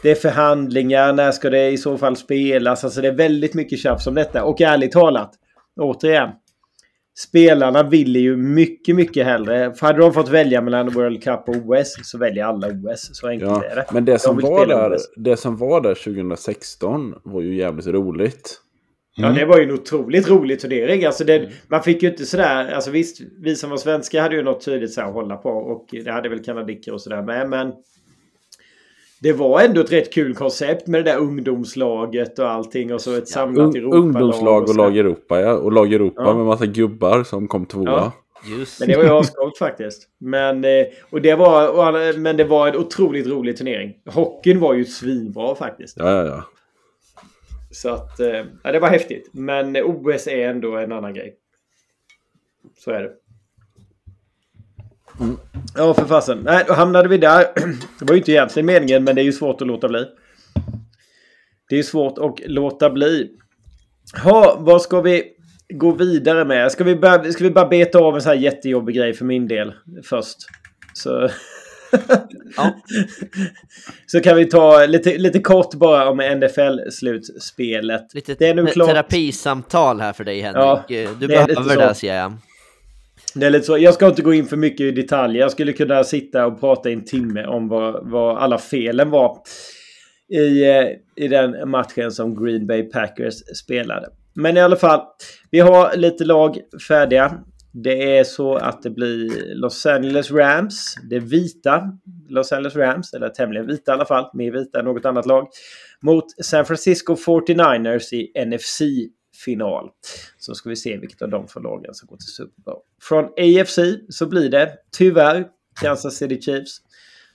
[0.04, 1.14] Det är förhandlingar.
[1.14, 2.84] När ska det i så fall spelas?
[2.84, 4.44] Alltså det är väldigt mycket tjafs om detta.
[4.44, 5.32] Och ärligt talat.
[5.80, 6.30] Återigen.
[7.16, 9.74] Spelarna vill ju mycket, mycket hellre.
[9.74, 13.10] För hade de fått välja mellan World Cup och OS så väljer alla OS.
[13.14, 13.86] Så enkelt ja, är det.
[13.92, 18.63] Men det som, var där, det som var där 2016 var ju jävligt roligt.
[19.16, 19.38] Ja, mm.
[19.40, 21.06] det var ju en otroligt rolig turnering.
[21.06, 21.52] Alltså det, mm.
[21.68, 22.74] Man fick ju inte sådär...
[22.74, 25.50] Alltså visst, vi som var svenska hade ju något tydligt så att hålla på.
[25.50, 27.50] Och det hade väl kanadicker och sådär med.
[27.50, 27.72] Men
[29.22, 32.94] det var ändå ett rätt kul koncept med det där ungdomslaget och allting.
[32.94, 34.04] Och så ett samlat ja, Europalag.
[34.04, 35.54] Ungdomslag och, lag Europa, ja.
[35.54, 36.34] Och lag Europa ja.
[36.34, 37.92] med massa gubbar som kom tvåa.
[37.92, 38.12] Ja.
[38.60, 38.80] Just.
[38.80, 40.08] Men det var ju ascoolt faktiskt.
[40.18, 43.94] Men, eh, och det var, men det var en otroligt rolig turnering.
[44.06, 45.98] Hockeyn var ju svinbra faktiskt.
[46.00, 46.44] Ja, ja, ja.
[47.74, 49.30] Så att, eh, ja, det var häftigt.
[49.32, 51.36] Men OS är ändå en annan grej.
[52.78, 53.12] Så är det.
[55.20, 55.38] Mm.
[55.76, 56.40] Ja, för fasen.
[56.44, 57.46] Nej, då hamnade vi där.
[58.00, 60.06] Det var ju inte egentligen meningen, men det är ju svårt att låta bli.
[61.70, 63.32] Det är svårt att låta bli.
[64.24, 65.24] Ha, vad ska vi
[65.74, 66.72] gå vidare med?
[66.72, 69.48] Ska vi, bara, ska vi bara beta av en så här jättejobbig grej för min
[69.48, 70.38] del först?
[70.94, 71.30] Så...
[72.58, 72.76] ja.
[74.06, 78.14] Så kan vi ta lite, lite kort bara om NFL-slutspelet.
[78.14, 78.90] Lite det är nu klart...
[78.90, 80.58] terapisamtal här för dig Henrik.
[80.88, 82.34] Ja, du behöver det ser jag.
[83.36, 83.78] Det är lite så.
[83.78, 85.42] Jag ska inte gå in för mycket i detaljer.
[85.42, 89.38] Jag skulle kunna sitta och prata i en timme om vad, vad alla felen var
[90.30, 94.10] i, eh, i den matchen som Green Bay Packers spelade.
[94.34, 95.02] Men i alla fall,
[95.52, 97.34] vi har lite lag färdiga.
[97.74, 101.98] Det är så att det blir Los Angeles Rams, det vita
[102.30, 105.48] Los Angeles Rams, eller tämligen vita i alla fall, mer vita än något annat lag,
[106.02, 109.90] mot San Francisco 49ers i NFC-final.
[110.38, 112.80] Så ska vi se vilket av de två lagen som går till Super Bowl.
[113.02, 115.48] Från AFC så blir det tyvärr
[115.82, 116.78] Kansas City Chiefs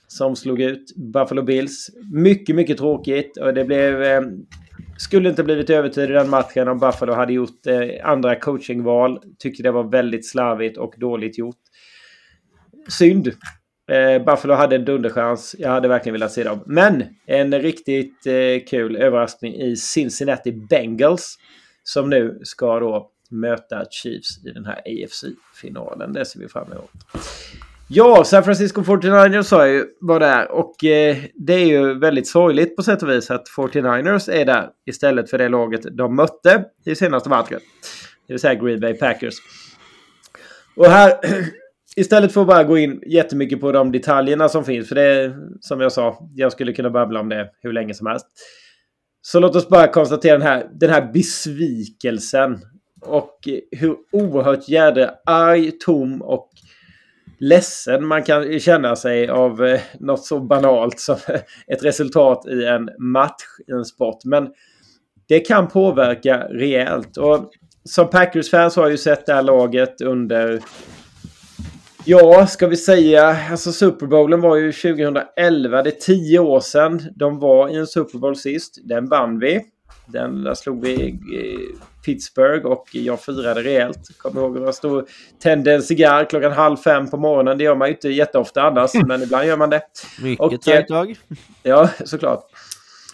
[0.07, 1.89] som slog ut Buffalo Bills.
[2.13, 4.21] Mycket, mycket tråkigt och det blev eh,
[4.99, 9.19] skulle inte blivit övertid i den matchen om Buffalo hade gjort eh, andra coachingval.
[9.37, 11.59] Tyckte det var väldigt slarvigt och dåligt gjort.
[12.89, 13.27] Synd.
[13.91, 15.55] Eh, Buffalo hade en dunderchans.
[15.59, 16.63] Jag hade verkligen velat se dem.
[16.65, 21.37] Men en riktigt eh, kul överraskning i Cincinnati Bengals.
[21.83, 26.13] Som nu ska då möta Chiefs i den här AFC-finalen.
[26.13, 26.91] Det ser vi fram emot.
[27.91, 32.27] Ja, San Francisco 49ers sa jag ju var där och eh, det är ju väldigt
[32.27, 36.65] sorgligt på sätt och vis att 49ers är där istället för det laget de mötte
[36.85, 37.59] i senaste matchen.
[38.27, 39.35] Det vill säga Green Bay Packers.
[40.75, 41.13] Och här
[41.95, 45.35] istället för att bara gå in jättemycket på de detaljerna som finns, för det är
[45.61, 48.25] som jag sa, jag skulle kunna babbla om det hur länge som helst.
[49.21, 52.59] Så låt oss bara konstatera den här, den här besvikelsen.
[53.01, 53.37] Och
[53.71, 56.49] hur oerhört jädra arg, tom och
[57.39, 61.17] ledsen man kan känna sig av eh, något så banalt som
[61.67, 64.25] ett resultat i en match i en sport.
[64.25, 64.47] Men
[65.27, 67.17] det kan påverka rejält.
[67.17, 67.51] Och
[67.83, 70.61] som Packers-fans har jag ju sett det här laget under
[72.05, 73.37] Ja, ska vi säga.
[73.51, 75.83] Alltså Super Bowlen var ju 2011.
[75.83, 78.77] Det är tio år sedan de var i en Super Bowl sist.
[78.83, 79.61] Den vann vi.
[80.07, 81.19] Den där slog vi
[82.09, 84.17] Pittsburgh och jag firade rejält.
[84.17, 87.57] Kommer ihåg att jag stod tände en cigarr klockan halv fem på morgonen.
[87.57, 89.81] Det gör man ju inte jätteofta annars, men ibland gör man det.
[90.21, 91.15] Mycket och, tag.
[91.63, 92.43] Ja, såklart.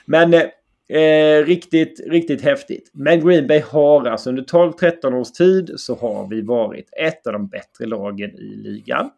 [0.05, 2.91] Men eh, riktigt, riktigt häftigt.
[2.93, 7.33] Men Green Bay har alltså under 12-13 års tid så har vi varit ett av
[7.33, 9.09] de bättre lagen i ligan.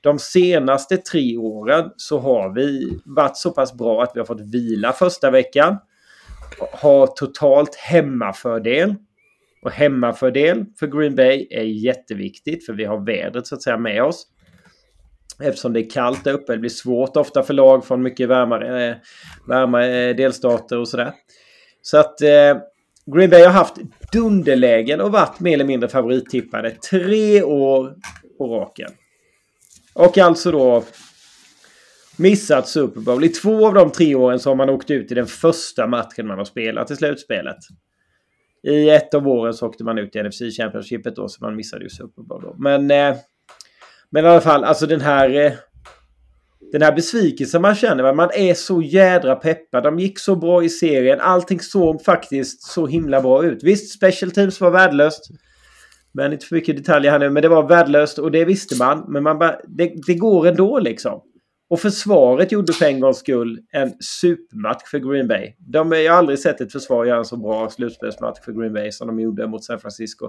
[0.00, 4.40] De senaste tre åren så har vi varit så pass bra att vi har fått
[4.40, 5.76] vila första veckan
[6.72, 8.94] har totalt hemmafördel.
[9.62, 14.02] Och hemmafördel för Green Bay är jätteviktigt för vi har vädret så att säga med
[14.02, 14.26] oss.
[15.42, 16.52] Eftersom det är kallt där uppe.
[16.52, 18.96] Det blir svårt ofta för lag från mycket varmare, eh,
[19.48, 21.12] varmare eh, delstater och sådär.
[21.82, 22.56] Så att eh,
[23.14, 23.74] Green Bay har haft
[24.12, 27.94] dunderlägen och varit mer eller mindre favorittippade tre år
[28.38, 28.90] på raken.
[29.94, 30.84] Och alltså då
[32.16, 33.24] missat Super Bowl.
[33.24, 36.26] I två av de tre åren så har man åkt ut i den första matchen
[36.26, 37.56] man har spelat i slutspelet.
[38.62, 41.84] I ett av åren så åkte man ut i NFC Championshipet då, så man missade
[41.84, 42.54] ju Super Bowl då.
[42.58, 43.16] Men, eh,
[44.10, 45.46] men i alla fall, alltså den här...
[45.46, 45.52] Eh,
[46.72, 49.82] den här besvikelsen man känner, man är så jädra peppad.
[49.82, 51.20] De gick så bra i serien.
[51.20, 53.62] Allting såg faktiskt så himla bra ut.
[53.62, 55.30] Visst, special teams var värdelöst.
[56.12, 57.30] Men inte för mycket detaljer här nu.
[57.30, 59.04] Men det var värdelöst och det visste man.
[59.08, 61.20] Men man bara, det, det går ändå liksom.
[61.70, 65.54] Och försvaret gjorde för en gångs skull en supermatch för Green Bay.
[65.58, 68.92] De, jag har aldrig sett ett försvar göra en så bra slutspelsmatch för Green Bay
[68.92, 70.28] som de gjorde mot San Francisco.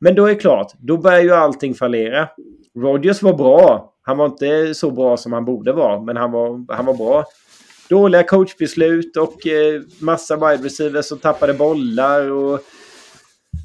[0.00, 2.28] Men då är det klart, då börjar ju allting fallera.
[2.78, 3.94] Rodgers var bra.
[4.02, 7.24] Han var inte så bra som han borde vara, men han var, han var bra.
[7.88, 12.54] Dåliga coachbeslut och eh, massa wide receivers som tappade bollar och,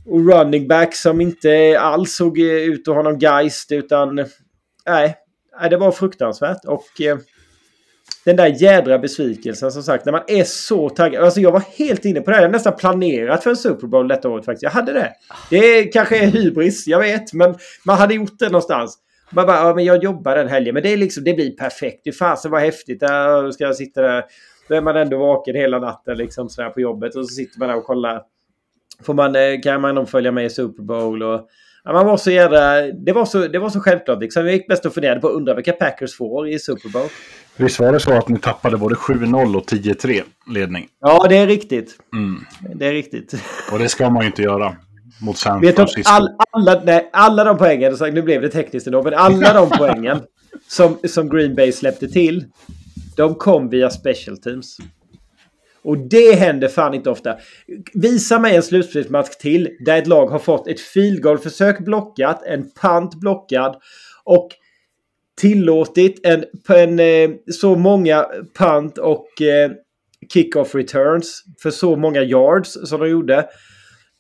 [0.06, 4.26] och running back som inte alls såg ut att ha någon geist utan
[4.86, 5.18] nej,
[5.70, 6.66] det var fruktansvärt.
[6.66, 7.18] Och eh,
[8.26, 11.24] den där jädra besvikelsen som sagt när man är så taggad.
[11.24, 12.42] Alltså jag var helt inne på det här.
[12.42, 14.64] Jag hade nästan planerat för en Super Bowl detta året faktiskt.
[14.64, 15.14] Jag hade det.
[15.50, 17.34] Det kanske är hybris, jag vet.
[17.34, 18.98] Men man hade gjort det någonstans.
[19.32, 20.74] Man bara, ja men jag jobbar den helgen.
[20.74, 22.02] Men det, är liksom, det blir perfekt.
[22.04, 23.00] Det fasen vad häftigt.
[23.00, 24.24] Då ska jag sitta där.
[24.68, 27.16] Då är man ändå vaken hela natten liksom sådär på jobbet.
[27.16, 28.22] Och så sitter man där och kollar.
[29.04, 31.50] Får man, eh, kan man följa med i Super Bowl och
[31.94, 34.22] man var så jädra, det, var så, det var så självklart.
[34.22, 34.46] Liksom.
[34.46, 37.08] Jag gick bäst och funderade på att undra vilka Packers får i Super Bowl.
[37.58, 40.22] Visst var det så att ni tappade både 7-0 och 10-3
[40.54, 40.88] ledning?
[41.00, 41.96] Ja, det är riktigt.
[42.14, 42.46] Mm.
[42.76, 43.36] Det är riktigt.
[43.72, 44.76] Och det ska man ju inte göra
[45.22, 46.12] mot San Vet Francisco.
[46.12, 50.22] All, alla, nej, alla de poängen, nu blev det tekniskt idag, men alla de poängen
[50.68, 52.46] som, som Green Bay släppte till,
[53.16, 54.78] de kom via special teams.
[55.90, 57.38] Och det händer fan inte ofta.
[57.94, 62.72] Visa mig en slutspelsmatch till där ett lag har fått ett field goal-försök blockat, en
[62.72, 63.76] pant blockad
[64.24, 64.50] och
[65.42, 68.26] tillåtit en, en eh, så många
[68.58, 69.78] punt och kickoff
[70.34, 73.46] kick-off returns för så många yards som de gjorde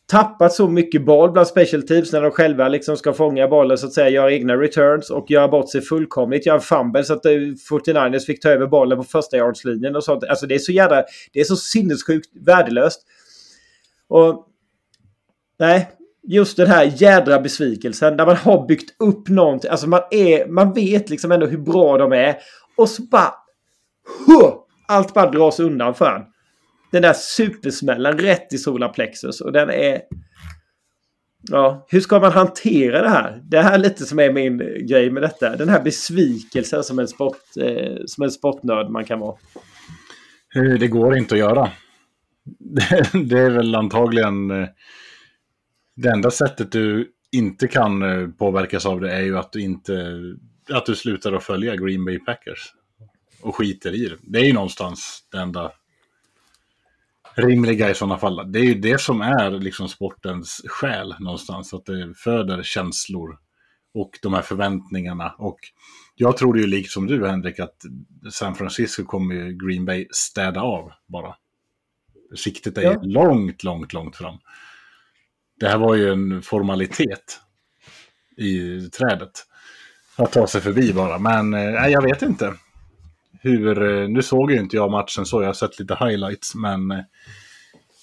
[0.09, 3.87] tappat så mycket boll bland special teams när de själva liksom ska fånga bollen så
[3.87, 6.45] att säga, göra egna returns och göra bort sig fullkomligt.
[6.45, 10.03] Göra en fumble så att eh, 49ers fick ta över bollen på första yardslinjen och
[10.03, 10.23] sånt.
[10.23, 11.03] Alltså det är så jävla...
[11.33, 13.01] Det är så sinnessjukt värdelöst.
[14.07, 14.45] Och...
[15.59, 15.89] Nej,
[16.23, 19.71] just den här jädra besvikelsen När man har byggt upp någonting.
[19.71, 22.37] Alltså man, är, man vet liksom ändå hur bra de är.
[22.77, 23.33] Och så bara...
[24.27, 24.53] Huh,
[24.87, 26.21] allt bara dras undan för en
[26.91, 30.01] den där supersmällen rätt i solarplexus och den är...
[31.41, 33.41] Ja, hur ska man hantera det här?
[33.43, 35.55] Det här är lite som är min grej med detta.
[35.55, 39.37] Den här besvikelsen som en, sport, eh, som en sportnörd man kan vara.
[40.55, 41.71] Eh, det går inte att göra.
[43.25, 44.51] Det är väl antagligen...
[44.51, 44.67] Eh,
[45.95, 50.19] det enda sättet du inte kan eh, påverkas av det är ju att du inte...
[50.71, 52.73] Att du slutar att följa Green Bay Packers.
[53.41, 54.17] Och skiter i det.
[54.21, 55.71] Det är ju någonstans det enda
[57.41, 58.51] rimliga i sådana fall.
[58.51, 61.73] Det är ju det som är liksom sportens själ någonstans.
[61.73, 63.37] Att det föder känslor
[63.93, 65.35] och de här förväntningarna.
[65.37, 65.59] Och
[66.15, 67.75] jag tror ju liksom du Henrik att
[68.31, 71.35] San Francisco kommer Green Bay städa av bara.
[72.35, 72.99] Siktet är ja.
[73.03, 74.37] långt, långt, långt fram.
[75.59, 77.39] Det här var ju en formalitet
[78.37, 79.31] i trädet.
[80.15, 81.19] att ta sig förbi bara.
[81.19, 82.53] Men eh, jag vet inte.
[83.41, 86.91] Hur, eh, nu såg ju inte jag matchen så, jag har sett lite highlights, men
[86.91, 86.99] eh,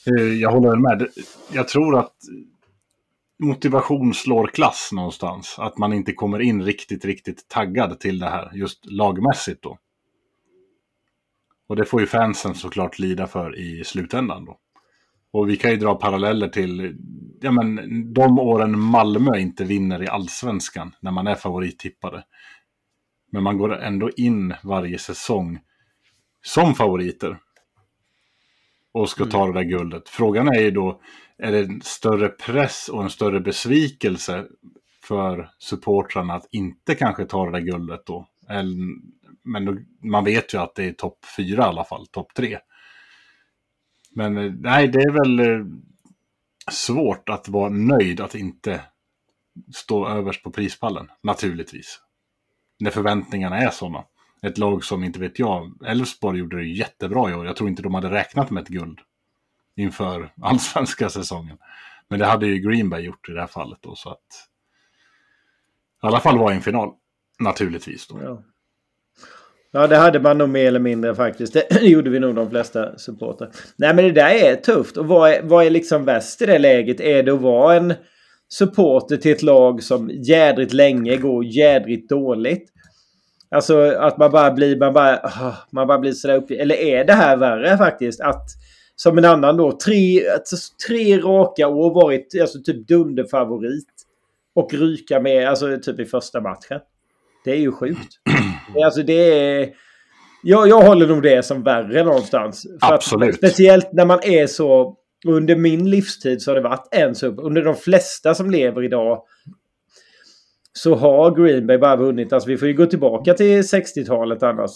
[0.07, 1.09] eh jag håller med.
[1.53, 2.15] Jag tror att
[3.39, 5.57] motivation slår klass någonstans.
[5.59, 9.79] Att man inte kommer in riktigt, riktigt taggad till det här, just lagmässigt då.
[11.69, 14.59] Och det får ju fansen såklart lida för i slutändan då.
[15.33, 16.97] Och vi kan ju dra paralleller till
[17.41, 17.77] ja, men,
[18.13, 22.25] de åren Malmö inte vinner i allsvenskan när man är favorittippade.
[23.37, 25.59] Men man går ändå in varje säsong
[26.43, 27.39] som favoriter.
[28.93, 29.55] Och ska ta mm.
[29.55, 30.09] det där guldet.
[30.09, 31.01] Frågan är ju då,
[31.39, 34.47] är det en större press och en större besvikelse
[35.03, 38.29] för supportrarna att inte kanske ta det där guldet då?
[39.43, 42.59] men man vet ju att det är topp fyra i alla fall, topp tre.
[44.11, 45.67] Men eh, nej, det är väl eh,
[46.71, 48.81] svårt att vara nöjd att inte
[49.75, 52.01] stå överst på prispallen, naturligtvis.
[52.79, 54.05] När förväntningarna är sådana.
[54.43, 57.47] Ett lag som, inte vet jag, Elfsborg gjorde det jättebra i år.
[57.47, 58.99] Jag tror inte de hade räknat med ett guld
[59.77, 61.59] inför allsvenska säsongen.
[62.09, 64.49] Men det hade ju Green Bay gjort i det här fallet då, så att...
[66.03, 66.93] I alla fall var i en final,
[67.39, 68.07] naturligtvis.
[68.07, 68.21] Då.
[68.23, 68.43] Ja.
[69.71, 71.53] Ja, det hade man nog mer eller mindre faktiskt.
[71.53, 73.51] Det gjorde vi nog de flesta supportrar.
[73.77, 74.97] Nej, men det där är tufft.
[74.97, 77.01] Och vad är, vad är liksom värst i det läget?
[77.01, 77.95] Är det att vara en
[78.49, 82.69] supporter till ett lag som jädrigt länge går jädrigt dåligt?
[83.51, 85.31] Alltså att man bara blir, man bara,
[85.71, 86.51] man bara blir sådär upp.
[86.51, 88.21] Eller är det här värre faktiskt?
[88.21, 88.45] Att
[88.97, 90.57] som en annan då, tre, alltså,
[90.89, 93.89] tre raka år varit alltså, typ dunderfavorit.
[94.55, 96.81] Och ryka med, alltså typ i första matchen.
[97.45, 98.09] Det är ju sjukt.
[98.85, 99.69] Alltså det är...
[100.43, 102.67] Jag, jag håller nog det som värre någonstans.
[102.85, 103.29] För Absolut.
[103.29, 104.97] Att, speciellt när man är så...
[105.25, 107.41] Under min livstid så har det varit en sub.
[107.41, 109.23] Under de flesta som lever idag
[110.73, 112.33] så har Green Bay bara vunnit.
[112.33, 114.71] Alltså vi får ju gå tillbaka till 60-talet annars.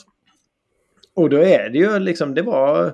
[1.14, 2.87] Och då är det ju liksom, det var...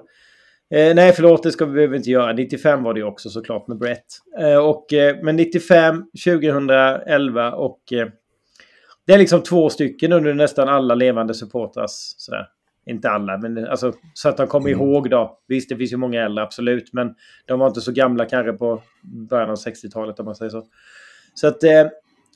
[0.70, 2.32] Eh, nej, förlåt, det ska vi behöver inte göra.
[2.32, 4.06] 95 var det ju också såklart med Brett.
[4.40, 8.09] Eh, och, eh, men 95, 2011 och eh,
[9.06, 12.14] det är liksom två stycken under nästan alla levande supportras.
[12.18, 12.46] Sådär.
[12.87, 14.81] Inte alla, men alltså, så att de kommer mm.
[14.81, 15.38] ihåg då.
[15.49, 16.92] Visst, det finns ju många äldre, absolut.
[16.92, 17.14] Men
[17.46, 20.66] de var inte så gamla kanske på början av 60-talet om man säger så.
[21.35, 21.87] Så att eh,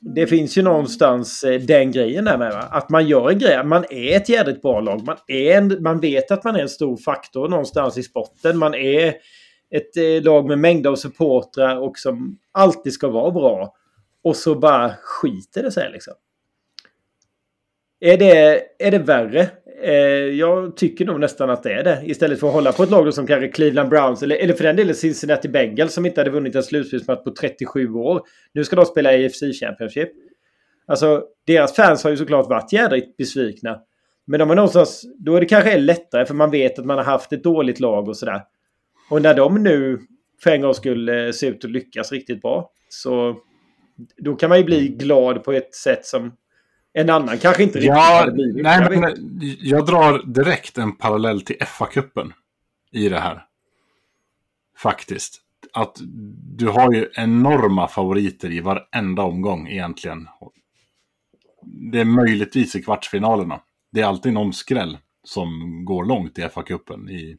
[0.01, 2.51] det finns ju någonstans eh, den grejen där med.
[2.51, 2.59] Va?
[2.71, 3.63] Att man gör en grej.
[3.63, 5.03] Man är ett jädrigt bra lag.
[5.05, 8.57] Man, är en, man vet att man är en stor faktor någonstans i sporten.
[8.57, 9.13] Man är
[9.69, 13.75] ett eh, lag med mängder av supportrar och som alltid ska vara bra.
[14.23, 16.13] Och så bara skiter det sig liksom.
[17.99, 19.49] Är det, är det värre?
[19.83, 19.93] Eh,
[20.39, 22.01] jag tycker nog nästan att det är det.
[22.05, 24.75] Istället för att hålla på ett lag som kanske Cleveland Browns eller, eller för den
[24.75, 28.21] delen Cincinnati Bengals som inte hade vunnit en slutspelsmatch på 37 år.
[28.53, 30.09] Nu ska de spela AFC Championship.
[30.87, 33.77] Alltså, deras fans har ju såklart varit jädrigt besvikna.
[34.27, 37.05] Men de är någonstans, då är det kanske lättare för man vet att man har
[37.05, 38.41] haft ett dåligt lag och sådär.
[39.09, 39.99] Och när de nu
[40.43, 43.35] för en gång skulle eh, se ut att lyckas riktigt bra så
[44.17, 46.31] då kan man ju bli glad på ett sätt som
[46.93, 48.63] en annan kanske inte riktigt ja, hade blivit.
[48.63, 49.13] Nej, jag, men,
[49.59, 52.33] jag drar direkt en parallell till FA-cupen
[52.91, 53.45] i det här.
[54.77, 55.41] Faktiskt.
[55.73, 55.97] Att
[56.57, 60.27] du har ju enorma favoriter i varenda omgång egentligen.
[61.63, 63.59] Det är möjligtvis i kvartsfinalerna.
[63.91, 67.37] Det är alltid någon skräll som går långt i FA-cupen i,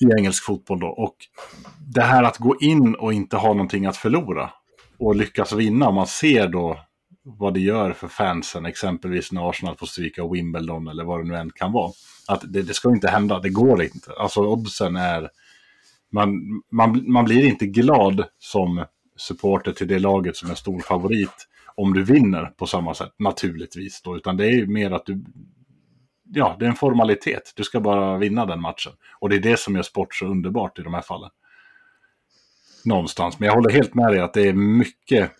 [0.00, 0.80] i engelsk fotboll.
[0.80, 0.86] Då.
[0.86, 1.16] Och
[1.78, 4.50] det här att gå in och inte ha någonting att förlora
[4.98, 5.90] och lyckas vinna.
[5.90, 6.78] Man ser då
[7.24, 11.36] vad det gör för fansen, exempelvis när Arsenal får stryka Wimbledon eller vad det nu
[11.36, 11.92] än kan vara.
[12.28, 14.12] Att det, det ska inte hända, det går inte.
[14.18, 15.30] Alltså oddsen är...
[16.10, 18.84] Man, man, man blir inte glad som
[19.16, 24.02] supporter till det laget som är stor favorit om du vinner på samma sätt, naturligtvis.
[24.02, 25.24] Då, utan det är mer att du...
[26.34, 27.52] Ja, det är en formalitet.
[27.56, 28.92] Du ska bara vinna den matchen.
[29.18, 31.30] Och det är det som gör sport så underbart i de här fallen.
[32.84, 33.38] Någonstans.
[33.38, 35.30] Men jag håller helt med dig att det är mycket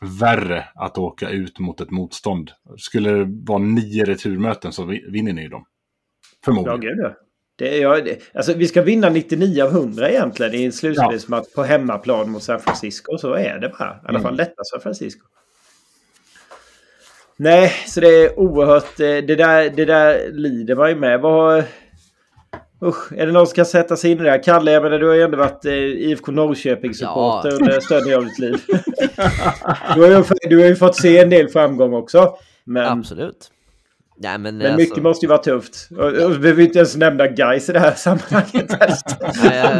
[0.00, 2.50] värre att åka ut mot ett motstånd.
[2.76, 5.64] Skulle det vara nio returmöten så vinner ni dem.
[6.44, 6.98] Förmodligen.
[6.98, 7.14] Ja, gud
[7.60, 11.46] det är, ja, det, alltså, vi ska vinna 99 av 100 egentligen i en slutspelsmatch
[11.54, 11.62] ja.
[11.62, 13.18] på hemmaplan mot San Francisco.
[13.18, 13.90] Så är det bara.
[13.90, 14.22] I alla mm.
[14.22, 15.26] fall detta San Francisco.
[17.36, 19.00] Nej, så det är oerhört...
[19.00, 21.20] Eh, det där, det där lider man ju med.
[21.20, 21.64] Vad,
[22.82, 24.42] Usch, är det någon som kan sätta sig in i det här?
[24.42, 27.56] Kalle, jag menar, du har ju ändå varit eh, IFK Norrköping-supporter ja.
[27.56, 28.56] under större av ditt liv.
[29.94, 32.36] du, har ju, du har ju fått se en del framgång också.
[32.64, 33.50] Men, Absolut.
[34.22, 34.78] Nej, men men alltså...
[34.78, 35.88] mycket måste ju vara tufft.
[35.90, 38.68] Och, och vi behöver inte ens nämna guys i det här sammanhanget.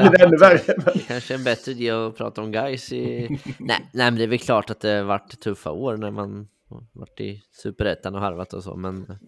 [0.03, 0.59] det blir ännu värre.
[1.07, 3.29] Kanske en bättre idé att prata om guys i...
[3.59, 6.49] nej, nej, men det är väl klart att det varit tuffa år när man
[6.93, 9.19] varit i superettan och harvat och så, men...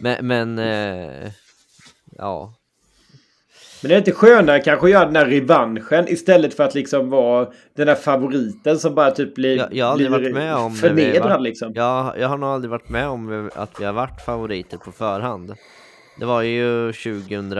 [0.00, 1.32] Men, men eh,
[2.16, 2.54] ja.
[3.82, 7.10] Men det är inte skönare kanske att göra den här revanschen istället för att liksom
[7.10, 10.56] vara den där favoriten som bara typ blir, Jag, jag har aldrig blir varit med
[10.56, 11.72] om förnedrad var- liksom.
[11.74, 15.54] Jag, jag har nog aldrig varit med om att vi har varit favoriter på förhand.
[16.18, 17.50] Det var ju 2000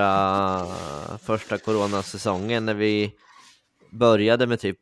[1.22, 3.12] första coronasäsongen när vi
[3.92, 4.78] började med typ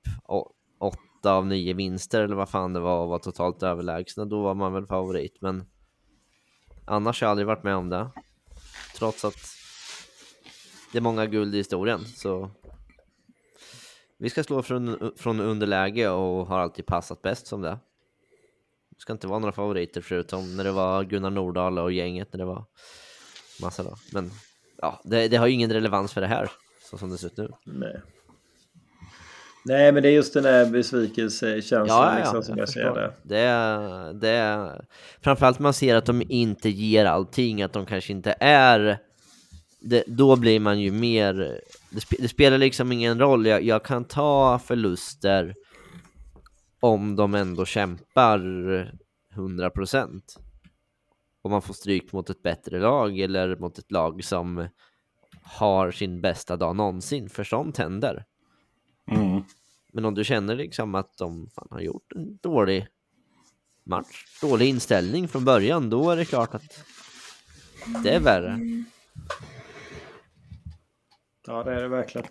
[0.81, 4.25] åtta av nio vinster eller vad fan det var och var totalt överlägsna.
[4.25, 5.65] Då var man väl favorit, men
[6.85, 8.07] annars har jag aldrig varit med om det.
[8.99, 9.56] Trots att
[10.97, 12.51] det är många guld i historien så
[14.19, 17.79] vi ska slå från, från underläge och har alltid passat bäst som det.
[18.91, 22.39] Det ska inte vara några favoriter förutom när det var Gunnar Nordahl och gänget när
[22.39, 22.65] det var
[23.63, 23.97] massa då.
[24.13, 24.31] Men
[24.83, 26.51] ja, det, det har ju ingen relevans för det här
[26.91, 27.51] så som det ser ut nu.
[27.65, 28.01] Nej.
[29.65, 32.95] Nej, men det är just den där besvikelsekänslan Ja, ja, liksom, som jag jag ser
[32.95, 33.13] det.
[33.23, 34.85] Det är, det är
[35.21, 38.99] framförallt man ser att de inte ger allting, att de kanske inte är
[39.89, 41.61] det, då blir man ju mer
[41.91, 45.55] det, spe, det spelar liksom ingen roll, jag, jag kan ta förluster
[46.81, 48.39] om de ändå kämpar
[49.35, 50.21] 100%
[51.43, 54.69] om man får stryk mot ett bättre lag eller mot ett lag som
[55.43, 58.25] har sin bästa dag någonsin, för sånt händer.
[59.11, 59.43] Mm.
[59.93, 62.87] Men om du känner liksom att de fan har gjort en dålig
[63.85, 66.85] match, dålig inställning från början, då är det klart att
[68.03, 68.61] det är värre.
[71.47, 72.27] Ja, det är det verkligen.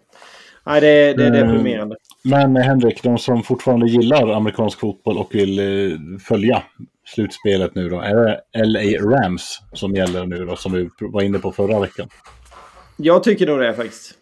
[0.66, 1.48] Nej, det, det är Mm.
[1.48, 1.96] deprimerande.
[2.24, 5.98] Men eh, Henrik, de som fortfarande gillar amerikansk fotboll och vill eh,
[6.28, 6.64] följa
[7.06, 11.40] slutspelet nu då, är det LA Rams som gäller nu då, som vi var inne
[11.40, 12.10] på förra veckan?
[12.98, 14.18] Jag tycker nog det faktiskt.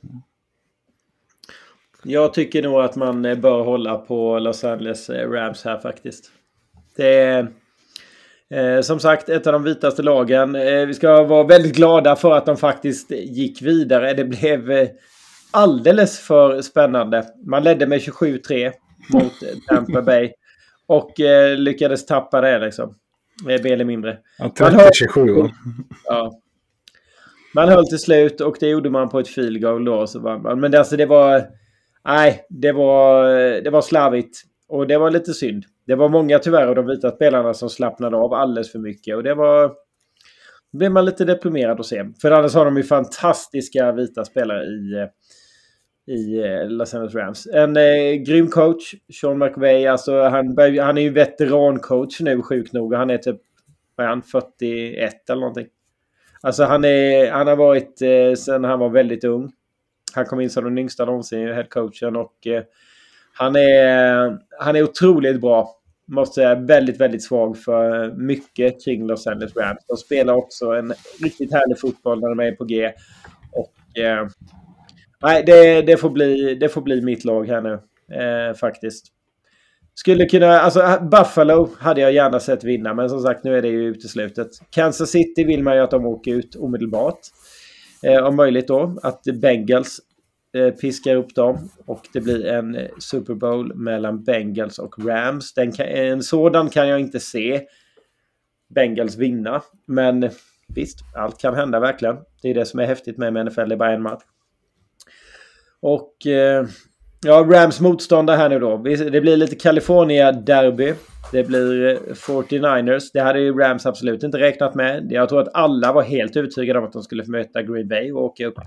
[2.03, 6.31] Jag tycker nog att man eh, bör hålla på Los Angeles eh, Rams här faktiskt.
[6.95, 7.47] Det är
[8.53, 10.55] eh, som sagt ett av de vitaste lagen.
[10.55, 14.13] Eh, vi ska vara väldigt glada för att de faktiskt gick vidare.
[14.13, 14.87] Det blev eh,
[15.51, 17.25] alldeles för spännande.
[17.45, 18.71] Man ledde med 27-3
[19.13, 19.31] mot
[19.69, 20.31] Tampa Bay.
[20.87, 22.95] Och eh, lyckades tappa det liksom.
[23.49, 24.17] Eh, Mer eller mindre.
[24.39, 25.49] Ja, Man hör- 30-27 va?
[26.05, 26.39] Ja.
[27.55, 30.07] Man höll till slut och det gjorde man på ett field goal då.
[30.07, 30.59] Så vann man.
[30.59, 31.43] Men det, alltså det var...
[32.05, 33.25] Nej, det var,
[33.61, 34.37] det var slarvigt.
[34.67, 35.63] Och det var lite synd.
[35.85, 39.15] Det var många tyvärr av de vita spelarna som slappnade av alldeles för mycket.
[39.15, 39.67] Och det var...
[40.71, 42.05] Då blev man lite deprimerad att se.
[42.21, 45.07] För annars har de ju fantastiska vita spelare i, eh,
[46.15, 47.47] i eh, Los Angeles Rams.
[47.47, 49.87] En eh, grym coach, Sean McVay.
[49.87, 52.93] Alltså han, han är ju veterancoach nu, sjukt nog.
[52.93, 53.41] Han är typ
[53.95, 55.67] vad är han, 41 eller någonting.
[56.41, 59.51] Alltså han, är, han har varit eh, sen han var väldigt ung.
[60.15, 62.15] Han kom in som den yngsta någonsin, headcoachen.
[62.15, 62.63] Och eh,
[63.33, 65.69] han, är, han är otroligt bra.
[66.07, 69.85] Måste säga väldigt, väldigt svag för mycket kring Los Angeles Rams.
[69.87, 72.91] De spelar också en riktigt härlig fotboll när de är på G.
[73.51, 74.27] Och eh,
[75.21, 77.73] nej, det, det, får bli, det får bli mitt lag här nu.
[78.15, 79.05] Eh, faktiskt.
[79.95, 83.67] Skulle kunna, alltså Buffalo hade jag gärna sett vinna, men som sagt nu är det
[83.67, 84.49] ju uteslutet.
[84.69, 87.19] Kansas City vill man ju att de åker ut omedelbart.
[88.03, 89.99] Eh, om möjligt då, att Bengals
[90.53, 95.53] Eh, piskar upp dem och det blir en Super Bowl mellan Bengals och Rams.
[95.53, 97.61] Den kan, en sådan kan jag inte se
[98.75, 100.29] Bengals vinna, men
[100.75, 102.17] visst, allt kan hända verkligen.
[102.41, 104.23] Det är det som är häftigt med NFL, det är bara en match.
[105.79, 106.65] Och eh,
[107.25, 108.77] Ja, Rams motståndare här nu då.
[109.11, 110.93] Det blir lite California-derby.
[111.31, 113.03] Det blir eh, 49ers.
[113.13, 115.07] Det hade ju Rams absolut inte räknat med.
[115.11, 118.11] Jag tror att alla var helt övertygade om att de skulle få möta Green Bay
[118.11, 118.59] och åka upp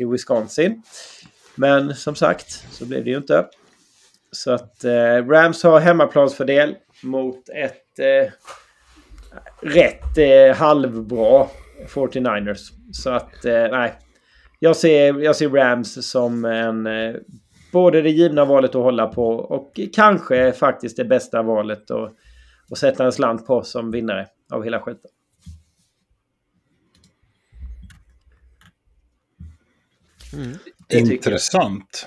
[0.00, 0.82] till Wisconsin.
[1.54, 3.46] Men som sagt, så blev det ju inte.
[4.32, 8.32] Så att eh, Rams har hemmaplansfördel mot ett eh,
[9.60, 11.46] rätt eh, halvbra
[11.88, 12.58] 49ers.
[12.92, 13.92] Så att, eh, nej.
[14.58, 17.14] Jag ser, jag ser Rams som en eh,
[17.72, 22.14] både det givna valet att hålla på och kanske faktiskt det bästa valet att,
[22.70, 25.10] att sätta en slant på som vinnare av hela skiten.
[30.88, 31.12] Det jag.
[31.12, 32.06] Intressant.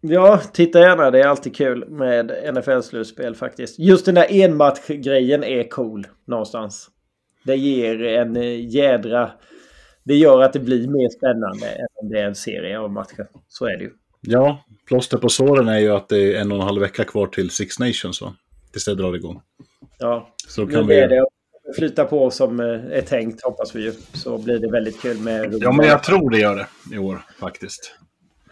[0.00, 1.10] Ja, titta gärna.
[1.10, 3.78] Det är alltid kul med NFL-slutspel faktiskt.
[3.78, 6.90] Just den där enmatch-grejen är cool någonstans.
[7.44, 9.30] Det ger en eh, jädra...
[10.04, 13.26] Det gör att det blir mer spännande än om det är en serie av matcher.
[13.48, 13.90] Så är det ju.
[14.20, 17.26] Ja, plåster på såren är ju att det är en och en halv vecka kvar
[17.26, 18.34] till Six Nations va?
[18.72, 19.40] Tills det drar igång.
[19.98, 21.14] Ja, Så då nu kan blir vi...
[21.14, 21.28] det att
[21.74, 23.92] flyta på som eh, är tänkt hoppas vi ju.
[24.12, 25.54] Så blir det väldigt kul med...
[25.60, 27.92] Ja, men jag tror det gör det i år faktiskt.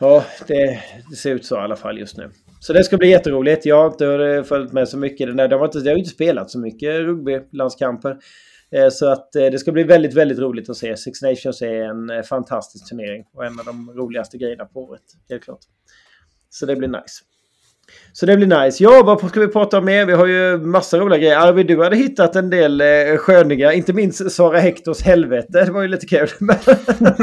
[0.00, 2.30] Ja, det, det ser ut så i alla fall just nu.
[2.60, 3.66] Så det ska bli jätteroligt.
[3.66, 5.26] Jag har inte eh, följt med så mycket.
[5.26, 5.48] Den där.
[5.48, 8.16] De, har inte, de har inte spelat så mycket rugbylandskamper.
[8.70, 10.96] Eh, så att det ska bli väldigt, väldigt roligt att se.
[10.96, 15.02] Six Nations är en fantastisk turnering och en av de roligaste grejerna på året.
[15.30, 15.60] Helt klart.
[16.50, 17.24] Så det blir nice.
[18.12, 18.84] Så det blir nice.
[18.84, 20.06] Ja, vad ska vi prata om mer?
[20.06, 21.38] Vi har ju massa roliga grejer.
[21.38, 23.70] Arvid, du hade hittat en del eh, sköningar.
[23.70, 25.64] Inte minst Sara Hektors helvete.
[25.64, 26.28] Det var ju lite kul.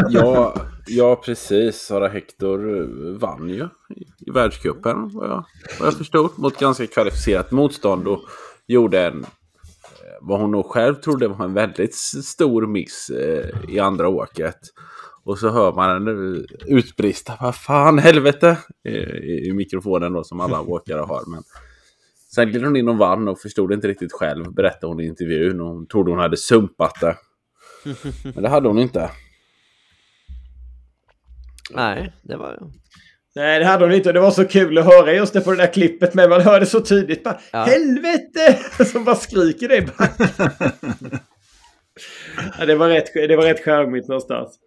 [0.10, 0.56] ja,
[0.88, 1.82] ja, precis.
[1.82, 2.86] Sara Hector eh,
[3.20, 3.64] vann ju
[3.96, 5.46] i, i världscupen vad jag,
[5.80, 6.32] vad jag förstod.
[6.36, 8.22] Mot ganska kvalificerat motstånd och
[8.68, 9.28] gjorde en eh,
[10.22, 14.60] vad hon nog själv trodde var en väldigt stor miss eh, i andra åket.
[15.24, 17.38] Och så hör man en utbrista.
[17.42, 18.58] Vad fan helvete!
[18.84, 21.32] I, i mikrofonen då som alla åkare har.
[21.32, 21.44] Men
[22.36, 24.54] sen gled hon in och vann och förstod inte riktigt själv.
[24.54, 25.62] Berättade hon i intervjun.
[25.62, 27.18] Och hon trodde hon hade sumpat det.
[28.34, 29.12] Men det hade hon inte.
[31.72, 32.60] Nej, det var...
[33.36, 34.12] Nej, det hade hon inte.
[34.12, 36.14] Det var så kul att höra just det på det där klippet.
[36.14, 37.64] Men man hörde så tydligt bara ja.
[37.64, 38.60] Helvete!
[38.86, 39.88] Som bara skriker det i
[42.60, 44.60] ja, det, var rätt, det var rätt charmigt någonstans.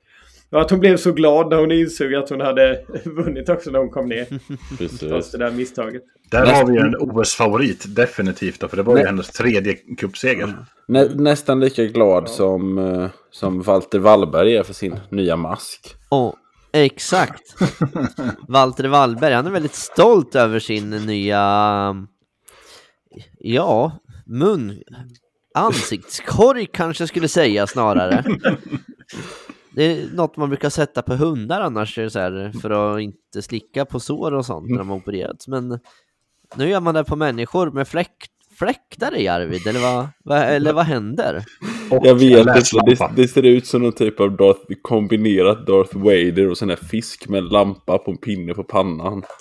[0.55, 3.79] Och att hon blev så glad när hon insåg att hon hade vunnit också när
[3.79, 4.27] hon kom ner.
[4.79, 5.01] Precis.
[5.01, 6.03] Trots det där misstaget.
[6.31, 8.61] Där har vi en OS-favorit definitivt.
[8.61, 10.55] Då, för det var ju hennes tredje cupseger.
[10.89, 15.97] Nä, nästan lika glad som, uh, som Walter Wallberg är för sin nya mask.
[16.11, 16.35] Oh,
[16.73, 17.43] exakt.
[18.49, 22.07] Walter Wallberg, han är väldigt stolt över sin nya...
[23.39, 24.83] Ja, mun...
[25.55, 28.25] Ansiktskorg kanske skulle säga snarare.
[29.75, 33.85] Det är något man brukar sätta på hundar annars så här, för att inte slicka
[33.85, 35.49] på sår och sånt när de har opererats.
[35.49, 35.79] Men
[36.57, 38.17] nu gör man det på människor med fläck,
[38.59, 41.45] fläktar i Arvid, eller vad, vad, eller vad händer?
[41.91, 45.97] Och jag vet inte, det, det, ser ut som någon typ av Darth, kombinerat Darth
[45.97, 49.23] Vader och sån här fisk med lampa på en pinne på pannan.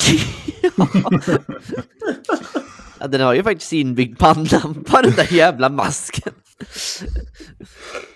[3.03, 6.33] ja, den har ju faktiskt inbyggd pannlampa den där jävla masken.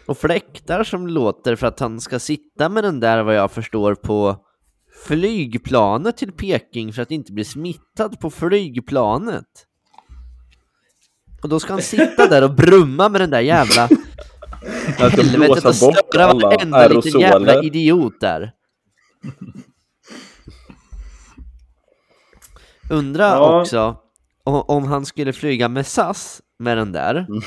[0.06, 3.96] Och fläktar som låter för att han ska sitta med den där vad jag förstår
[3.96, 4.38] på
[5.06, 9.46] flygplanet till Peking för att inte bli smittad på flygplanet.
[11.42, 13.90] Och då ska han sitta där och brumma med den där jävla
[14.98, 18.52] helvetet och störa varenda liten jävla idiot där.
[22.90, 23.62] Undra ja.
[23.62, 23.98] också
[24.48, 27.16] om han skulle flyga med SAS med den där.
[27.16, 27.41] Mm.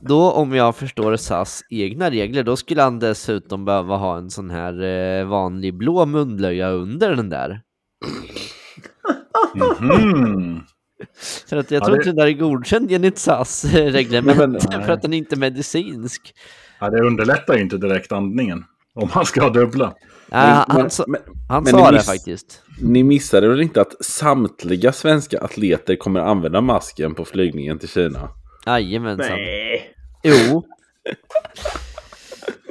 [0.00, 4.50] Då, om jag förstår SAS egna regler, då skulle han dessutom behöva ha en sån
[4.50, 7.60] här eh, vanlig blå munlöja under den där.
[9.54, 10.60] Mm-hmm.
[11.48, 12.00] För att jag ja, tror det...
[12.00, 16.34] inte den där är godkänd enligt SAS reglement, för att den inte är medicinsk.
[16.80, 18.64] Ja, det underlättar ju inte direkt andningen,
[18.94, 19.94] om man ska ha dubbla.
[20.30, 22.62] Ja, men, han, men, han men sa det faktiskt.
[22.80, 28.28] Ni missade väl inte att samtliga svenska atleter kommer använda masken på flygningen till Kina?
[28.66, 29.36] Jajamensan.
[29.36, 29.94] Nej.
[30.22, 30.64] Jo.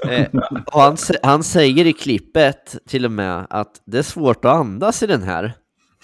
[0.10, 0.28] eh,
[0.66, 5.04] och han, han säger i klippet till och med att det är svårt att andas
[5.04, 5.54] i den här.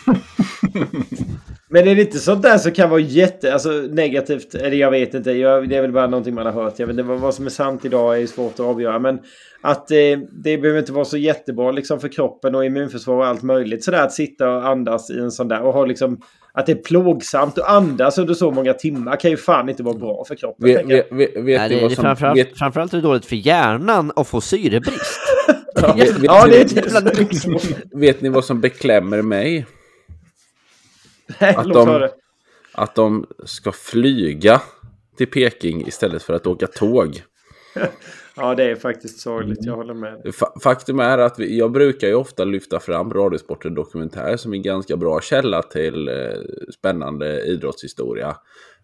[1.74, 5.14] Men är det inte sånt där som kan vara jätte, alltså negativt, eller jag vet
[5.14, 6.80] inte, jag, det är väl bara någonting man har hört.
[6.80, 9.00] Jag vet inte vad som är sant idag är svårt att avgöra.
[9.00, 9.20] Men
[9.62, 9.98] att eh,
[10.32, 13.84] det behöver inte vara så jättebra liksom för kroppen och immunförsvar och allt möjligt.
[13.84, 16.22] Sådär att sitta och andas i en sån där och ha liksom
[16.54, 19.98] att det är plågsamt att andas under så många timmar kan ju fan inte vara
[19.98, 20.68] bra för kroppen.
[20.68, 22.58] Vet, vet, vet, vet Nej, det, det som, framförallt, vet...
[22.58, 25.22] framförallt är det dåligt för hjärnan att få syrebrist.
[25.76, 29.66] ja, vet, vet, ja, det är vet ni vad som beklämmer mig?
[31.42, 32.10] Nej, att, de,
[32.72, 34.62] att de ska flyga
[35.18, 37.24] till Peking istället för att åka tåg.
[38.36, 39.60] Ja, det är faktiskt sorgligt.
[39.62, 40.34] Jag håller med.
[40.64, 44.98] Faktum är att vi, jag brukar ju ofta lyfta fram Radiosporten Dokumentär som en ganska
[44.98, 46.16] bra källa till eh,
[46.74, 48.36] spännande idrottshistoria.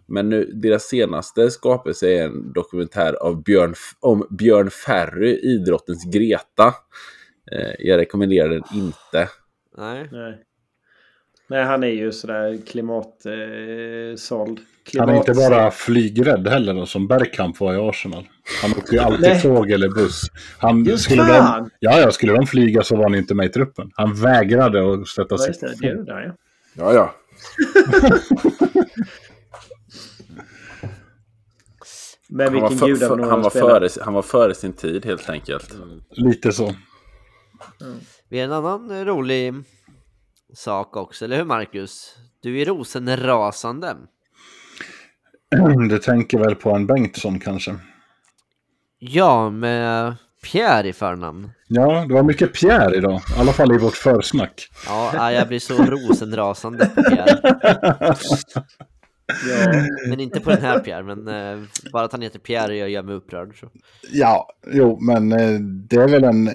[0.06, 6.74] Men nu, deras senaste skapelse är en dokumentär av Björn, om Björn Ferry, idrottens Greta.
[7.52, 9.30] Eh, jag rekommenderar den inte.
[9.78, 10.10] Nej.
[10.12, 10.44] Nej.
[11.50, 14.60] Nej, han är ju sådär klimatsåld.
[14.60, 15.08] Eh, Klimat...
[15.08, 18.28] Han är inte bara flygrädd heller då, som Bergkamp var i Arsenal.
[18.62, 20.22] Han åker ju alltid tåg eller buss.
[20.60, 23.50] Han, Just skulle de, ja, ja, skulle de flyga så var han inte med i
[23.50, 23.92] truppen.
[23.94, 25.56] Han vägrade att sätta sig.
[25.62, 26.34] Ja, det, det där, ja.
[26.74, 27.16] ja, ja.
[32.30, 35.30] Men vilken han var, för, för, han, var före, han var före sin tid helt
[35.30, 35.76] enkelt.
[36.12, 36.66] Lite så.
[36.66, 37.98] Mm.
[38.30, 39.54] Vi har en annan rolig
[40.54, 42.16] sak också, eller hur Marcus?
[42.42, 43.96] Du är rosenrasande.
[45.90, 47.76] Du tänker väl på en Bengtsson kanske?
[49.00, 51.52] Ja, med Pierre i förnamn.
[51.68, 53.22] Ja, det var mycket Pierre idag.
[53.38, 54.70] I alla fall i vårt försnack.
[54.88, 57.56] Ja, ja, jag blir så rosenrasande på Pierre.
[59.50, 59.86] Ja.
[60.10, 61.64] Men inte på den här Pierre, men eh,
[61.94, 63.60] bara att han heter Pierre gör, gör mig upprörd.
[63.60, 63.70] Så.
[64.12, 66.50] Ja, jo, men eh, det är väl en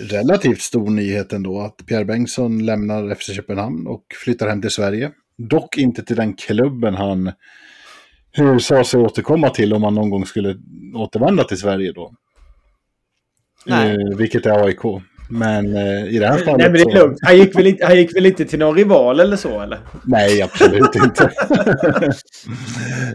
[0.00, 5.10] relativt stor nyhet ändå att Pierre Bengtsson lämnar FC Köpenhamn och flyttar hem till Sverige.
[5.38, 7.32] Dock inte till den klubben han
[8.32, 10.56] hur sa sig återkomma till om han någon gång skulle
[10.94, 12.12] återvända till Sverige då.
[13.68, 15.02] Eh, vilket är AIK.
[15.28, 17.18] Men eh, i det här fallet Nej men det är så- lugnt.
[17.22, 19.78] Han gick, väl inte, han gick väl inte till någon rival eller så eller?
[20.04, 21.30] Nej, absolut inte.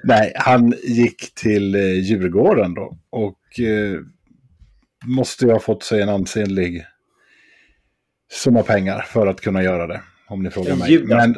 [0.04, 2.98] Nej, han gick till eh, Djurgården då.
[3.10, 4.00] Och eh,
[5.06, 6.86] måste ju ha fått sig en ansenlig
[8.32, 10.02] summa pengar för att kunna göra det.
[10.30, 11.04] Om ni frågar mig.
[11.04, 11.36] Men,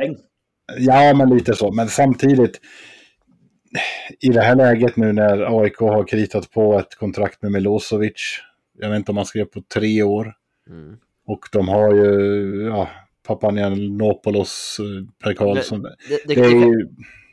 [0.77, 1.71] ja, men lite så.
[1.71, 2.59] Men samtidigt.
[4.19, 8.39] I det här läget nu när AIK har kritat på ett kontrakt med Milosevic.
[8.79, 10.33] Jag vet inte om han skrev på tre år.
[10.69, 10.97] Mm.
[11.27, 12.89] Och de har ju ja,
[13.27, 15.81] Papagiannopoulos, eh, Per Karlsson.
[15.81, 16.87] Det, det, Det det, är det, ju,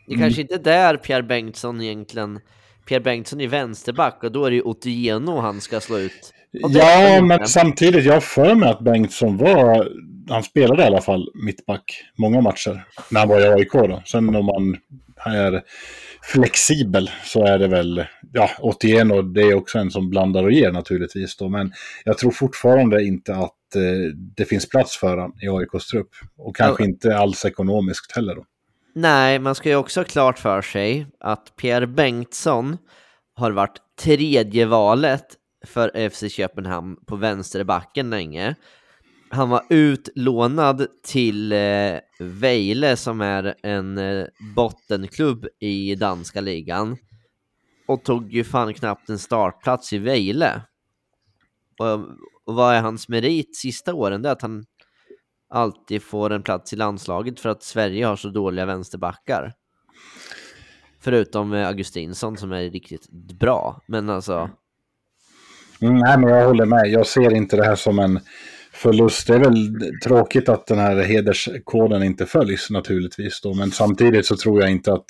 [0.06, 2.40] det kanske inte är där Pierre Bengtsson egentligen...
[2.86, 6.32] Pierre Bengtsson är vänsterback och då är det ju Otieno han ska slå ut.
[6.50, 9.88] Ja, men samtidigt, jag har för mig att Bengtsson var,
[10.28, 14.02] han spelade i alla fall mittback många matcher när han var i AIK då.
[14.06, 14.76] Sen om man
[15.24, 15.62] är
[16.22, 20.52] flexibel så är det väl, ja, 81 och det är också en som blandar och
[20.52, 21.48] ger naturligtvis då.
[21.48, 21.72] Men
[22.04, 26.10] jag tror fortfarande inte att eh, det finns plats för han i AIKs trupp.
[26.38, 26.88] Och kanske Ja.
[26.88, 28.44] inte alls ekonomiskt heller då.
[28.94, 32.78] Nej, man ska ju också ha klart för sig att Pierre Bengtsson
[33.34, 35.24] har varit tredje valet
[35.66, 38.54] för FC Köpenhamn på vänsterbacken länge.
[39.32, 44.26] Han var utlånad till eh, Vejle som är en eh,
[44.56, 46.96] bottenklubb i danska ligan
[47.86, 50.62] och tog ju fan knappt en startplats i Vejle.
[51.78, 51.94] Och,
[52.44, 54.22] och vad är hans merit sista åren?
[54.22, 54.64] Det är att han
[55.50, 59.52] alltid får en plats i landslaget för att Sverige har så dåliga vänsterbackar.
[61.00, 63.82] Förutom eh, Augustinsson som är riktigt bra.
[63.86, 64.50] Men alltså,
[65.80, 66.86] mm, nej, men jag håller med.
[66.86, 68.20] Jag ser inte det här som en
[68.82, 69.26] förlust.
[69.26, 69.70] Det är väl
[70.04, 73.40] tråkigt att den här hederskoden inte följs naturligtvis.
[73.40, 73.54] Då.
[73.54, 75.06] Men samtidigt så tror jag inte att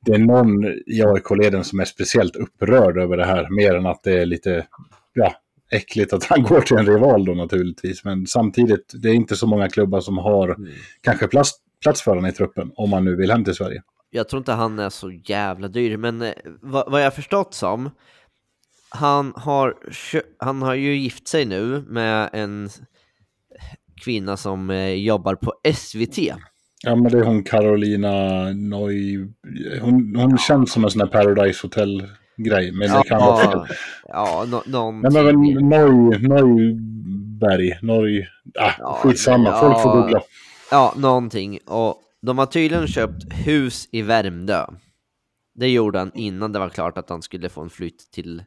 [0.00, 3.48] det är någon i AIK-leden som är speciellt upprörd över det här.
[3.50, 4.66] Mer än att det är lite
[5.12, 5.34] ja,
[5.70, 8.04] äckligt att han går till en rival då naturligtvis.
[8.04, 10.56] Men samtidigt, det är inte så många klubbar som har
[11.00, 11.50] kanske plats,
[11.82, 12.70] plats för honom i truppen.
[12.76, 13.82] Om man nu vill hem till Sverige.
[14.10, 15.96] jag tror inte han är så jävla dyr.
[15.96, 17.90] Men eh, vad, vad jag förstått som,
[18.96, 19.74] han har,
[20.38, 22.68] han har ju gift sig nu med en
[24.04, 26.18] kvinna som eh, jobbar på SVT.
[26.82, 28.12] Ja, men det är hon Carolina
[28.54, 29.28] Noj...
[29.80, 32.72] Hon, hon känns som en sån här Paradise Hotel-grej.
[32.72, 33.76] Men det kan vara fel.
[34.08, 35.34] ja, no, någon Nej, men väl
[35.64, 36.28] Noj...
[36.28, 37.78] Nojberg.
[37.82, 38.28] Noj...
[38.60, 39.48] Ah, Ja, skitsamma.
[39.48, 39.60] ja.
[39.60, 40.20] Folk får googla.
[40.70, 41.58] Ja, någonting.
[41.66, 44.66] Och de har tydligen köpt hus i Värmdö.
[45.54, 48.44] Det gjorde han innan det var klart att han skulle få en flytt till,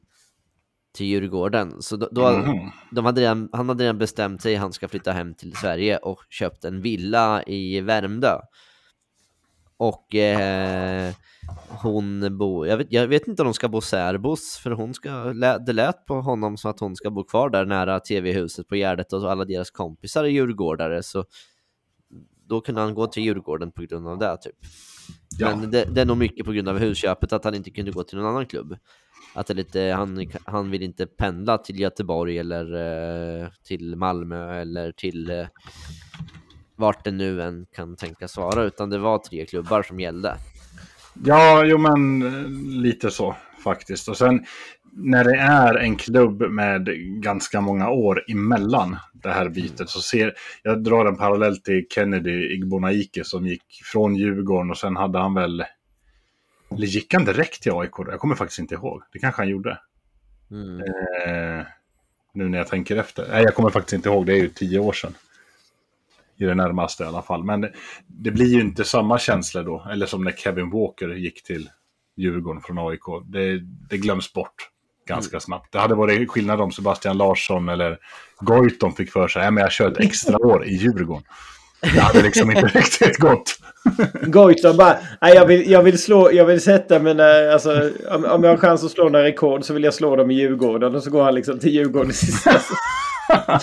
[0.99, 1.81] till Djurgården.
[1.81, 2.69] Så då, då Mhm.
[2.91, 6.19] de hade redan, han hade redan bestämt sig han ska flytta hem till Sverige och
[6.29, 8.37] köpt en villa i Värmdö.
[9.77, 11.13] Och eh,
[11.67, 15.09] hon bor, jag vet, jag vet inte om de ska bo särbos, för hon ska,
[15.65, 19.13] det lät på honom som att hon ska bo kvar där nära tv-huset på Gärdet
[19.13, 21.25] och alla deras kompisar är djurgårdare, så
[22.47, 24.55] då kunde han gå till Djurgården på grund av det typ.
[25.39, 25.55] Ja.
[25.55, 28.03] Men det, det är nog mycket på grund av husköpet att han inte kunde gå
[28.03, 28.77] till någon annan klubb.
[29.33, 32.73] Att det lite, han, han vill inte pendla till Göteborg eller
[33.43, 35.47] eh, till Malmö eller till eh,
[36.75, 40.35] vart det nu än kan tänkas vara, utan det var tre klubbar som gällde.
[41.25, 42.49] Ja, jo men eh,
[42.81, 44.07] lite så faktiskt.
[44.07, 44.45] Och sen
[44.93, 46.89] när det är en klubb med
[47.21, 50.33] ganska många år emellan det här bytet så ser
[50.63, 55.33] jag drar en parallell till Kennedy Igbonaike som gick från Djurgården och sen hade han
[55.33, 55.63] väl
[56.71, 57.91] eller gick han direkt till AIK?
[57.97, 59.01] Jag kommer faktiskt inte ihåg.
[59.11, 59.79] Det kanske han gjorde.
[60.51, 60.79] Mm.
[60.79, 61.65] Eh,
[62.33, 63.27] nu när jag tänker efter.
[63.31, 64.25] Nej, jag kommer faktiskt inte ihåg.
[64.25, 65.13] Det är ju tio år sedan.
[66.37, 67.43] I det närmaste i alla fall.
[67.43, 67.73] Men det,
[68.07, 69.87] det blir ju inte samma känsla då.
[69.91, 71.69] Eller som när Kevin Walker gick till
[72.15, 73.03] Djurgården från AIK.
[73.25, 73.59] Det,
[73.89, 74.69] det glöms bort
[75.09, 75.71] ganska snabbt.
[75.71, 77.97] Det hade varit skillnad om Sebastian Larsson eller
[78.39, 79.43] Goitom fick för sig.
[79.43, 81.23] Ja, men jag kör ett extra år i Djurgården.
[81.81, 83.55] Det hade liksom inte riktigt gått.
[84.23, 88.43] Goitom bara, nej jag vill, jag vill slå, jag vill sätta mina, alltså om, om
[88.43, 91.03] jag har chans att slå några rekord så vill jag slå dem i Djurgården och
[91.03, 92.51] så går han liksom till Djurgården i sista.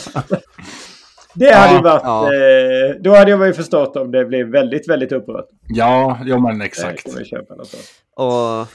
[1.35, 2.25] Det hade ju varit, Ja.
[2.35, 5.47] eh, då hade jag ju förstått om det blev väldigt, väldigt upprört.
[5.69, 7.05] Ja, jo men exakt.
[7.05, 7.83] kommer jag köpa något sånt.
[8.15, 8.69] Och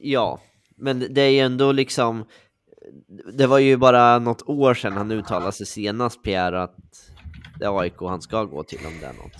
[0.00, 0.40] ja,
[0.76, 2.24] men det är ju ändå liksom
[3.32, 6.76] det var ju bara något år sedan han uttalade sig senast, Pierre, att
[7.58, 9.32] det är AIK han ska gå till om det är något.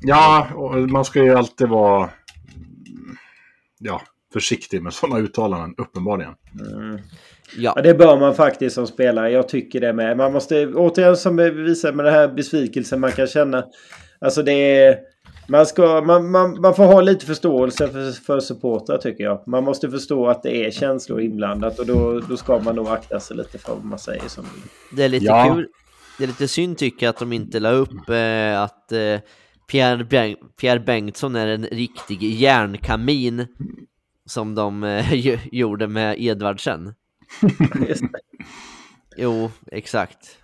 [0.00, 2.10] Ja, och man ska ju alltid vara
[3.78, 6.34] ja, försiktig med sådana uttalanden, uppenbarligen.
[6.72, 6.98] Mm.
[7.56, 9.30] Ja, Ja, det bör man faktiskt som spelare.
[9.30, 10.16] Jag tycker det med.
[10.16, 13.64] Man måste, återigen som vi visar med den här besvikelsen man kan känna.
[14.18, 14.98] Alltså det är...
[15.48, 19.42] Man, ska, man, man, man får ha lite förståelse för, för supportrar tycker jag.
[19.48, 23.20] Man måste förstå att det är känslor inblandat och då, då ska man nog akta
[23.20, 24.28] sig lite för vad man säger.
[24.28, 24.44] Som,
[24.92, 25.54] det är lite Ja.
[25.54, 25.68] kul.
[26.18, 29.20] Det är lite synd tycker jag att de inte la upp eh, att eh,
[29.70, 33.46] Pierre, Beng- Pierre Bengtsson är en riktig järnkamin
[34.26, 35.14] som de eh,
[35.52, 36.94] gjorde med Edvardsen.
[39.16, 40.38] Jo, exakt.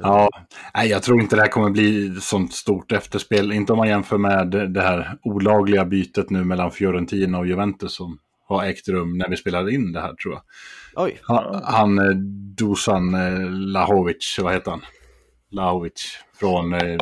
[0.00, 0.28] Ja,
[0.74, 3.52] nej, jag tror inte det här kommer bli sånt stort efterspel.
[3.52, 8.18] Inte om man jämför med det här olagliga bytet nu mellan Fiorentina och Juventus som
[8.48, 10.42] har ägt rum när vi spelade in det här tror jag.
[10.94, 12.16] Oj, Han, han eh,
[12.56, 14.80] Dusan eh, Lahovic, vad heter han?
[15.50, 16.98] Lahovic från eh,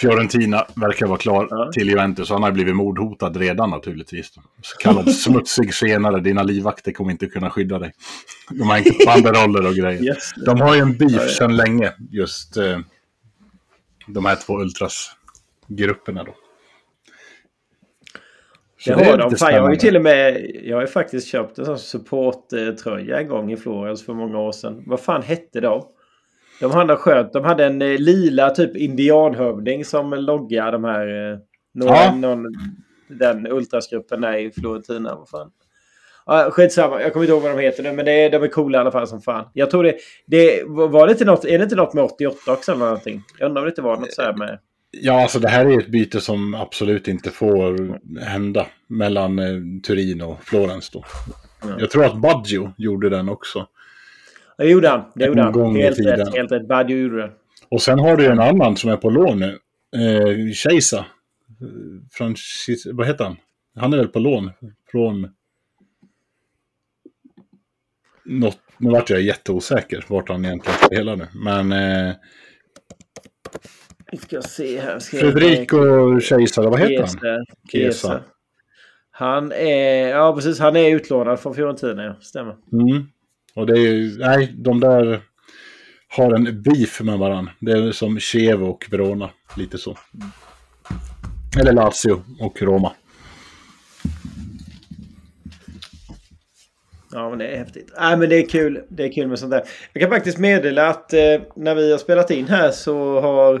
[0.00, 1.70] Fiorentina verkar vara klar Ja.
[1.72, 2.30] till Juventus.
[2.30, 4.32] Han har blivit mordhotad redan naturligtvis.
[4.62, 6.20] Så kallad smutsig senare.
[6.20, 7.92] Dina livvakter kommer inte kunna skydda dig.
[8.50, 10.04] De har inte banderoller och grejer.
[10.04, 10.30] Yes.
[10.46, 11.28] De har ju en beef Ja, ja.
[11.28, 12.78] sedan länge, just eh,
[14.06, 16.34] de här två ultrasgrupperna då.
[18.78, 19.36] Så Det har de.
[19.36, 23.20] Fan, jag har ju till och med jag har ju faktiskt köpt en sån supporttröja
[23.20, 24.82] en gång i Florens för många år sedan.
[24.86, 25.82] Vad fan hette de?
[26.62, 27.32] De hade skönt.
[27.32, 31.32] De hade en eh, lila typ indianhövding som logga de här...
[31.32, 31.38] Eh,
[31.74, 32.14] några, Ja.
[32.14, 32.46] någon,
[33.08, 35.14] den ultrasgruppen där i Florentina.
[35.14, 35.50] Vad fan.
[36.26, 38.78] Ja, skitsamma, jag kommer inte ihåg vad de heter nu men det de är coola
[38.78, 39.44] i alla fall som fan.
[39.52, 39.96] Jag tror det...
[40.26, 43.22] det var det inte något, är det inte något med 88 också eller någonting?
[43.38, 44.58] Jag undrar om det inte var något så här med...
[44.90, 50.22] Ja, alltså det här är ett byte som absolut inte får hända mellan eh, Turin
[50.22, 51.04] och Florens då.
[51.62, 51.68] Ja.
[51.78, 53.66] Jag tror att Baggio gjorde den också.
[54.62, 55.04] Det gjorde han.
[55.14, 55.76] Det gjorde En han.
[55.76, 56.34] Helt rätt.
[56.36, 56.68] Helt rätt.
[56.68, 57.30] Baggio gjorde det.
[57.68, 59.58] Och sen har du en annan som är på lån nu.
[59.96, 61.06] Eh, Cheisa.
[62.12, 63.36] Från, Chis- vad heter han?
[63.76, 64.50] Han är väl på lån
[64.90, 65.28] från...
[68.24, 71.26] Något, nu vart jag jätteosäker vart han egentligen spelar nu.
[71.34, 72.14] Men eh,
[74.18, 74.98] ska se här.
[74.98, 77.08] Ska Federico Cheisa, vad heter han?
[77.08, 77.44] Chiesa.
[77.72, 78.08] Chiesa.
[78.08, 78.20] Chiesa.
[79.10, 80.08] Han är...
[80.08, 80.58] Ja, precis.
[80.58, 82.16] Han är utlånad från Fiorentina, ja.
[82.20, 82.56] Stämmer.
[82.72, 83.06] Mm.
[83.54, 85.20] Och det är ju, nej, de där
[86.08, 87.52] har en beef med varandra.
[87.60, 89.98] Det är som Chievo och Verona, lite så.
[91.60, 92.92] Eller Lazio och Roma.
[97.12, 97.92] Ja, men det är häftigt.
[98.00, 98.84] Nej, men det är kul.
[98.88, 99.62] Det är kul med sånt där.
[99.92, 103.54] Jag kan faktiskt meddela att eh, när vi har spelat in här så har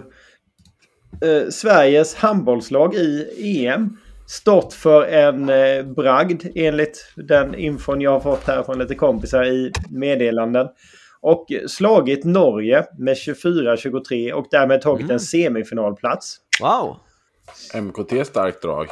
[1.22, 3.96] eh, Sveriges handbollslag i EM
[4.32, 9.44] stått för en eh, bragd enligt den infon jag har fått här från lite kompisar
[9.44, 10.66] i meddelanden.
[11.20, 16.36] Och slagit Norge med 24-23 och därmed tagit en semifinalplats.
[16.60, 16.96] wow!
[17.82, 18.86] MKT starkt drag.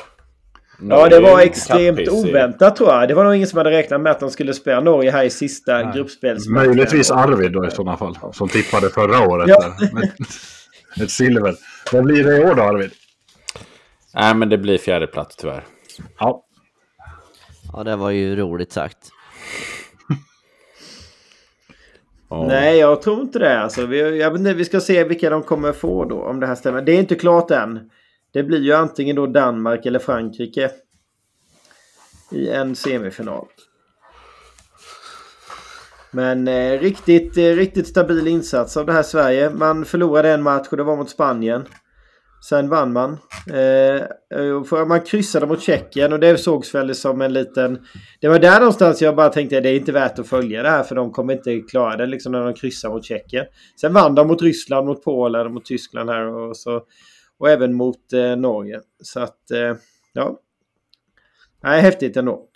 [0.88, 3.08] Ja, det var Norge, extremt oväntat tror jag.
[3.08, 5.30] Det var nog ingen som hade räknat med att de skulle spela Norge här i
[5.30, 5.92] sista Nej.
[5.94, 6.66] gruppspelsmatchen.
[6.66, 9.48] Möjligtvis Arvid då i sådana fall, som tippade förra året.
[9.48, 9.74] Ja.
[11.02, 11.54] Ett silver.
[11.92, 12.90] Vad blir det i år då Arvid?
[14.14, 15.64] Nej, men det blir fjärde plats tyvärr.
[16.18, 16.46] Ja,
[17.72, 19.10] Ja, det var ju roligt sagt.
[22.28, 22.46] Ja.
[22.48, 23.60] Nej, jag tror inte det.
[23.60, 26.46] Alltså, vi, jag vet inte, vi ska se vilka de kommer få då, om det
[26.46, 26.82] här stämmer.
[26.82, 27.90] Det är inte klart än.
[28.32, 30.70] Det blir ju antingen då Danmark eller Frankrike
[32.30, 33.46] i en semifinal.
[36.10, 39.50] Men eh, riktigt, eh, riktigt stabil insats av det här Sverige.
[39.50, 41.64] Man förlorade en match och det var mot Spanien.
[42.42, 43.18] Sen vann man.
[43.52, 47.86] Eh, man kryssade mot Tjeckien och det sågs väl som en liten...
[48.20, 50.70] Det var där någonstans jag bara tänkte att det är inte värt att följa det
[50.70, 53.46] här för de kommer inte klara det liksom när de kryssar mot Tjeckien.
[53.80, 56.82] Sen vann de mot Ryssland, mot Polen, mot Tyskland här och, så,
[57.38, 58.80] och även mot eh, Norge.
[59.02, 59.74] Så att, eh,
[60.12, 60.40] ja.
[61.62, 62.46] Nej, häftigt ändå.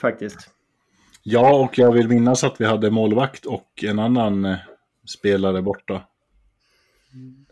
[0.00, 0.50] Faktiskt.
[1.22, 4.56] ja, och jag vill minnas att vi hade målvakt och en annan eh,
[5.06, 6.02] spelare borta.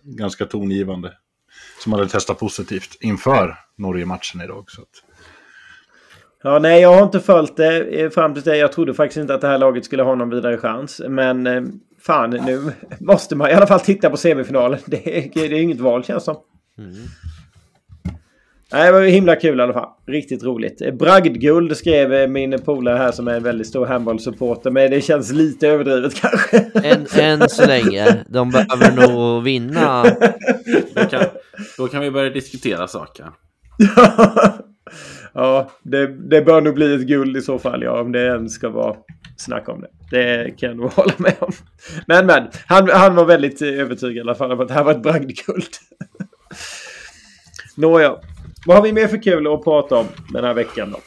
[0.02, 1.12] Ganska tongivande.
[1.84, 4.64] Som hade testat positivt inför Norge-matchen idag.
[4.70, 4.88] Så att,
[6.42, 8.56] Ja, nej, jag har inte följt det eh, fram till det.
[8.56, 11.00] Jag trodde faktiskt inte att det här laget skulle ha någon vidare chans.
[11.08, 11.62] Men eh,
[12.00, 14.78] fan, nu måste man i alla fall titta på semifinalen.
[14.86, 16.36] Det är, det är inget val känns som.
[18.72, 19.88] Nej, det var himla kul i alla fall.
[20.06, 20.98] Riktigt roligt.
[20.98, 24.70] Bragdguld skrev eh, min polare här som är en väldigt stor handbollssupporter.
[24.70, 26.58] Men det känns lite överdrivet kanske.
[26.58, 28.24] Än, än så länge.
[28.28, 30.02] De behöver nog vinna.
[30.94, 31.24] Då, kan,
[31.78, 33.30] då kan vi börja diskutera saker.
[35.32, 37.82] ja, det, det bör nog bli ett guld i så fall.
[37.82, 38.96] Ja, om det ens ska vara
[39.36, 39.88] snack om det.
[40.10, 41.52] Det kan jag nog hålla med om.
[42.06, 44.92] Men men, han, han var väldigt övertygad i alla fall om att det här var
[44.92, 45.70] ett bragdguld.
[47.76, 48.16] Nåja,
[48.66, 50.98] vad har vi mer för kul att prata om den här veckan då?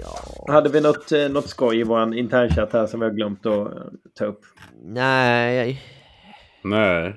[0.00, 3.46] Ja, Hade vi något, eh, något skoj i vår internchatt här som vi har glömt
[3.46, 3.82] att eh,
[4.18, 4.40] ta upp?
[4.84, 5.82] nej.
[6.64, 7.16] Nej.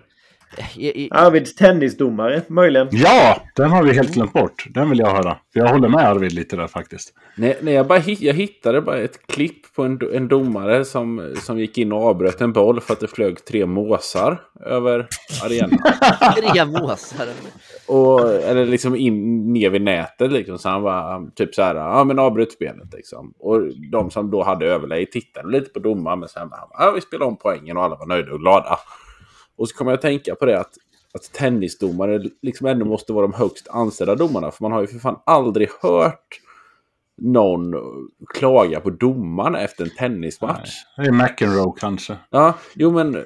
[0.76, 2.88] Jag, Arvids tennisdomare, möjligen.
[2.92, 4.66] Ja, den har vi helt glömt bort.
[4.70, 5.38] Den vill jag höra.
[5.54, 7.14] För jag håller med Arvid lite där faktiskt.
[7.36, 11.60] Nej, nej jag, bara jag hittade bara ett klipp på en, en domare som, som
[11.60, 15.08] gick in och avbröt en boll för att det flög tre måsar över
[15.44, 15.80] arenan.
[16.54, 17.28] tre måsar.
[17.88, 20.58] och, eller liksom in ner vid nätet liksom.
[20.58, 23.34] Så han var typ så här, ja men avbryt spelet liksom.
[23.40, 26.20] Och de som då hade överläge tittade lite på domaren.
[26.20, 28.80] Men sen bara, ja vi spelar om poängen och alla var nöjda och glada.
[29.60, 30.74] Och så kommer jag att tänka på det att,
[31.14, 34.52] att tennisdomare liksom ändå måste vara de högst ansedda domarna.
[34.52, 36.40] För man har ju för fan aldrig hört
[37.22, 37.76] någon
[38.34, 40.70] klaga på domaren efter en tennismatch.
[40.98, 42.18] Det är McEnroe kanske.
[42.30, 43.24] Ja, jo men...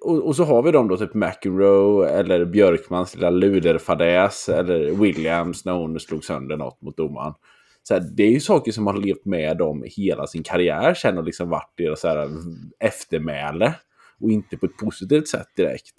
[0.00, 5.64] Och, och så har vi dem då, typ McEnroe eller Björkmans lilla luderfadäs eller Williams
[5.64, 7.34] när hon slog sönder något mot domaren.
[7.82, 11.18] Så här, det är ju saker som har levt med dem hela sin karriär sen
[11.18, 12.28] och liksom varit deras så här,
[12.80, 13.74] eftermäle.
[14.20, 15.94] Och inte på ett positivt sätt direkt.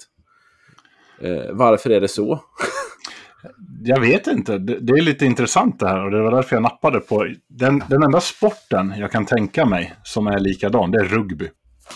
[1.21, 2.41] Eh, varför är det så?
[3.83, 4.57] Jag vet inte.
[4.57, 7.27] Det, det är lite intressant det här och det var därför jag nappade på.
[7.47, 11.49] Den, den enda sporten jag kan tänka mig som är likadan, det är rugby.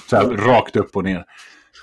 [0.10, 1.26] Så här, rakt upp och ner.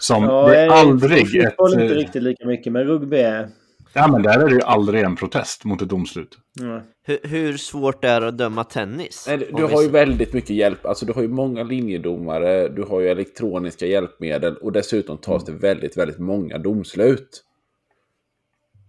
[0.00, 1.44] Som det är jag- aldrig ett...
[1.56, 3.48] Fotboll inte eh, riktigt lika mycket, men rugby är...
[3.92, 6.38] Ja, men där är det ju aldrig en protest mot ett domslut.
[6.54, 6.82] Ja.
[7.08, 9.24] Hur, hur svårt är det att döma tennis?
[9.28, 10.86] Nej, du har ju väldigt mycket hjälp.
[10.86, 15.52] Alltså du har ju många linjedomare, du har ju elektroniska hjälpmedel och dessutom tas det
[15.52, 17.44] väldigt, väldigt många domslut.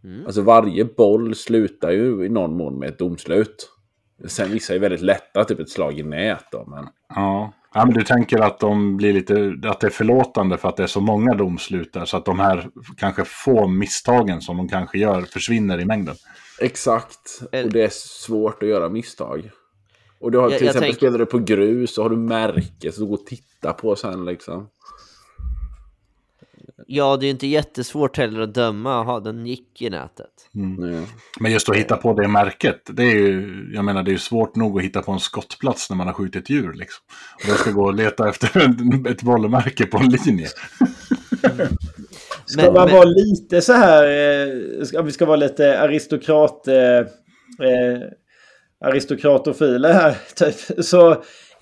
[0.03, 0.25] Mm.
[0.25, 3.69] Alltså varje boll slutar ju i någon mån med ett domslut.
[4.27, 6.87] Sen vissa är väldigt lätta, typ ett slag i nät då, men...
[7.15, 7.53] Ja.
[7.73, 9.53] ja, men du tänker att de blir lite...
[9.63, 12.05] Att det är förlåtande för att det är så många domslut där.
[12.05, 16.15] Så att de här kanske få misstagen som de kanske gör försvinner i mängden.
[16.61, 17.41] Exakt.
[17.41, 19.51] Och det är svårt att göra misstag.
[20.19, 22.17] Och du har Jag- till jag exempel tänk- spelar du på grus så har du
[22.17, 24.69] märke så du går och tittar på sen liksom.
[26.91, 28.89] Ja, det är ju inte jättesvårt heller att döma.
[28.89, 30.49] Jaha, den gick i nätet.
[30.51, 31.05] Nej.
[31.39, 34.17] Men just att hitta på det märket, det är ju, jag menar det är ju
[34.19, 37.03] svårt nog att hitta på en skottplats när man har skjutit djur liksom.
[37.43, 38.75] Och jag ska gå och leta efter
[39.11, 40.47] ett bollmärke på en linje.
[42.49, 45.79] Ska Men- man men- vara lite så här, eh, ska- om vi ska vara lite
[45.79, 46.67] aristokrat...
[46.67, 46.97] Eh,
[47.67, 48.01] eh,
[48.85, 51.11] aristokratofiler här, typ, så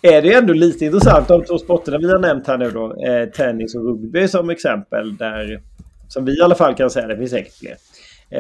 [0.02, 1.28] är det ju ändå lite intressant.
[1.28, 5.18] De två sporterna vi har nämnt här nu då, eh, tennis och rugby som exempel,
[5.18, 5.62] där,
[6.08, 7.76] som vi i alla fall kan säga, det finns säkert fler,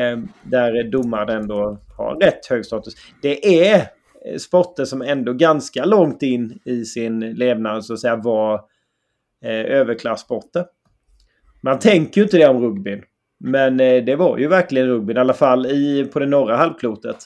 [0.02, 2.94] eh, där domaren ändå har rätt hög status.
[3.22, 3.76] Det är
[4.26, 8.54] eh, sporter som ändå ganska långt in i sin levnad så att säga var
[9.46, 10.66] eh, överklassporter.
[11.68, 13.04] Man tänker ju inte det om rugbyn.
[13.40, 17.18] Men eh, det var ju verkligen rugbyn, i alla fall i, på det norra halvklotet.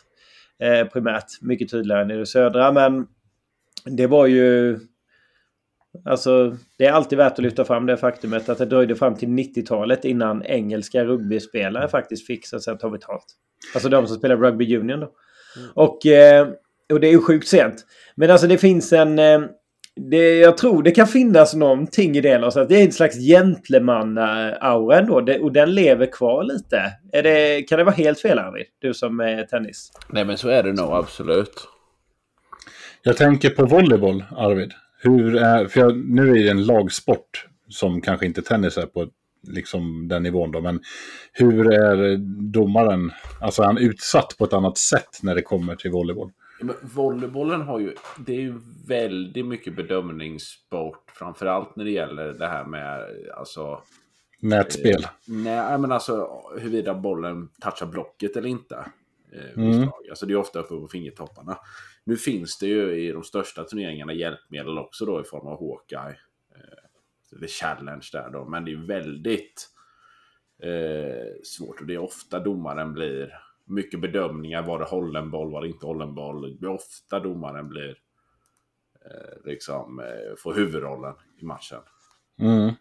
[0.60, 2.72] Eh, primärt, mycket tydligare än i det södra.
[2.72, 3.08] Men
[3.86, 4.80] det var ju...
[6.06, 9.30] Alltså, det är alltid värt att lyfta fram det faktumet att det dröjde fram till
[9.30, 13.26] 90-talet innan engelska rugbyspelare faktiskt fick så att säga ta betalt.
[13.74, 15.12] Alltså de som spelar rugby union då.
[15.74, 16.48] Och, eh,
[16.94, 17.86] och det är ju sjukt sent.
[18.16, 19.20] Men alltså det finns en...
[19.96, 22.36] Det, jag tror det kan finnas någonting i det.
[22.36, 25.22] Alltså, att det är en slags gentleman-aura ändå.
[25.22, 26.94] Det, och den lever kvar lite.
[27.12, 28.66] Är det, kan det vara helt fel Arvid?
[28.80, 29.92] Du som är tennis.
[30.10, 31.68] Nej men så är det nog absolut.
[33.04, 34.74] Jag tänker på volleyboll, Arvid.
[35.04, 39.08] Hur är, för jag, nu är det en lagsport som kanske inte tennis är på
[39.48, 40.80] liksom den nivån då, men
[41.34, 42.18] hur är
[42.52, 46.32] domaren, alltså är han utsatt på ett annat sätt när det kommer till volleyboll?
[46.64, 51.12] Men volleybollen har ju, det är ju väldigt mycket bedömningssport.
[51.16, 53.08] Framförallt när det gäller det här med,
[53.38, 53.82] alltså,
[54.40, 55.08] Nätspel.
[55.26, 58.76] nej men alltså huruvida bollen touchar blocket eller inte.
[59.34, 59.90] Eh, Mm.
[60.10, 61.58] Alltså det är ofta uppe på fingertopparna.
[62.04, 66.18] Nu finns det ju i de största turneringarna hjälpmedel också då i form av Hawkeye.
[66.56, 69.70] Eh, det är challenge där då, men det är väldigt
[70.64, 73.34] eh, svårt och det är ofta domaren blir
[73.72, 74.62] mycket bedömningar.
[74.62, 76.58] Var det hållen boll, var det inte hållen boll?
[76.60, 77.96] Det är ofta domaren blir
[79.06, 81.80] eh, liksom eh, får huvudrollen i matchen.
[82.40, 82.72] Mm.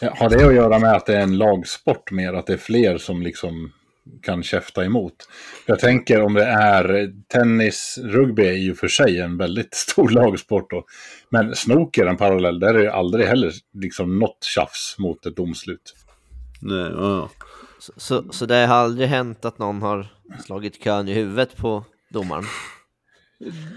[0.00, 2.32] Ja, har det att göra med att det är en lagsport mer?
[2.32, 3.72] Att det är fler som liksom
[4.22, 5.28] kan käfta emot?
[5.66, 10.70] Jag tänker om det är tennis, rugby är ju för sig en väldigt stor lagsport.
[10.70, 10.84] Då.
[11.28, 15.94] Men snooker, en parallell, där är det aldrig heller liksom något tjafs mot ett domslut.
[16.60, 17.30] Nej, ja.
[17.80, 20.06] Så, så, så det har aldrig hänt att någon har
[20.44, 22.44] slagit kön i huvudet på domaren?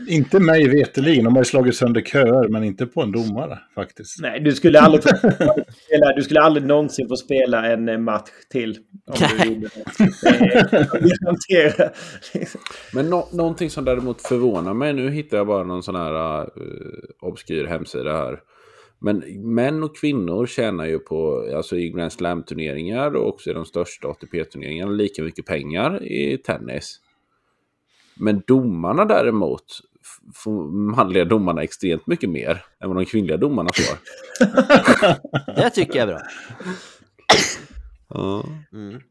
[0.08, 1.24] Inte mig veterligen.
[1.24, 4.22] De har ju slagit sönder köer, men inte på en domare faktiskt.
[4.22, 5.10] Nej, du skulle aldrig, få
[5.86, 8.78] spela, du skulle aldrig någonsin få spela en eh, match till.
[9.08, 9.70] Om du gjorde
[11.50, 11.94] det.
[12.94, 16.48] Men nå någonting som däremot förvånar mig, nu hittar jag bara någon sån här uh,
[17.22, 18.40] obskyr hemsida här.
[19.06, 19.24] Men
[19.56, 24.08] män och kvinnor tjänar ju på, alltså i Grand Slam-turneringar och också i de största
[24.08, 27.00] ATP-turneringarna, lika mycket pengar i tennis.
[28.16, 29.64] Men domarna däremot,
[30.36, 33.98] får manliga domarna extremt mycket mer än vad de kvinnliga domarna får.
[35.56, 36.22] Det tycker jag är bra.
[38.10, 38.44] Ja.
[38.74, 39.02] Mm.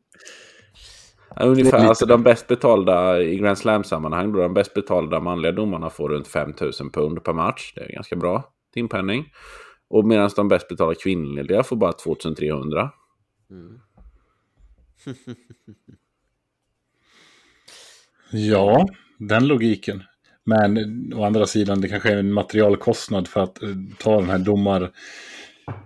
[1.40, 6.08] Ungefär, alltså de bäst betalda i Grand Slam-sammanhang, då de bäst betalda manliga domarna får
[6.08, 7.72] runt 5000 pund per match.
[7.74, 9.24] Det är ganska bra timpenning.
[9.92, 12.90] Och medan de bäst betalda kvinnliga får bara 2300.
[13.50, 13.80] Mm.
[18.30, 18.86] Ja,
[19.18, 20.02] den logiken.
[20.44, 23.68] Men å andra sidan, det kanske är en materialkostnad för att eh,
[23.98, 24.82] ta den här domar...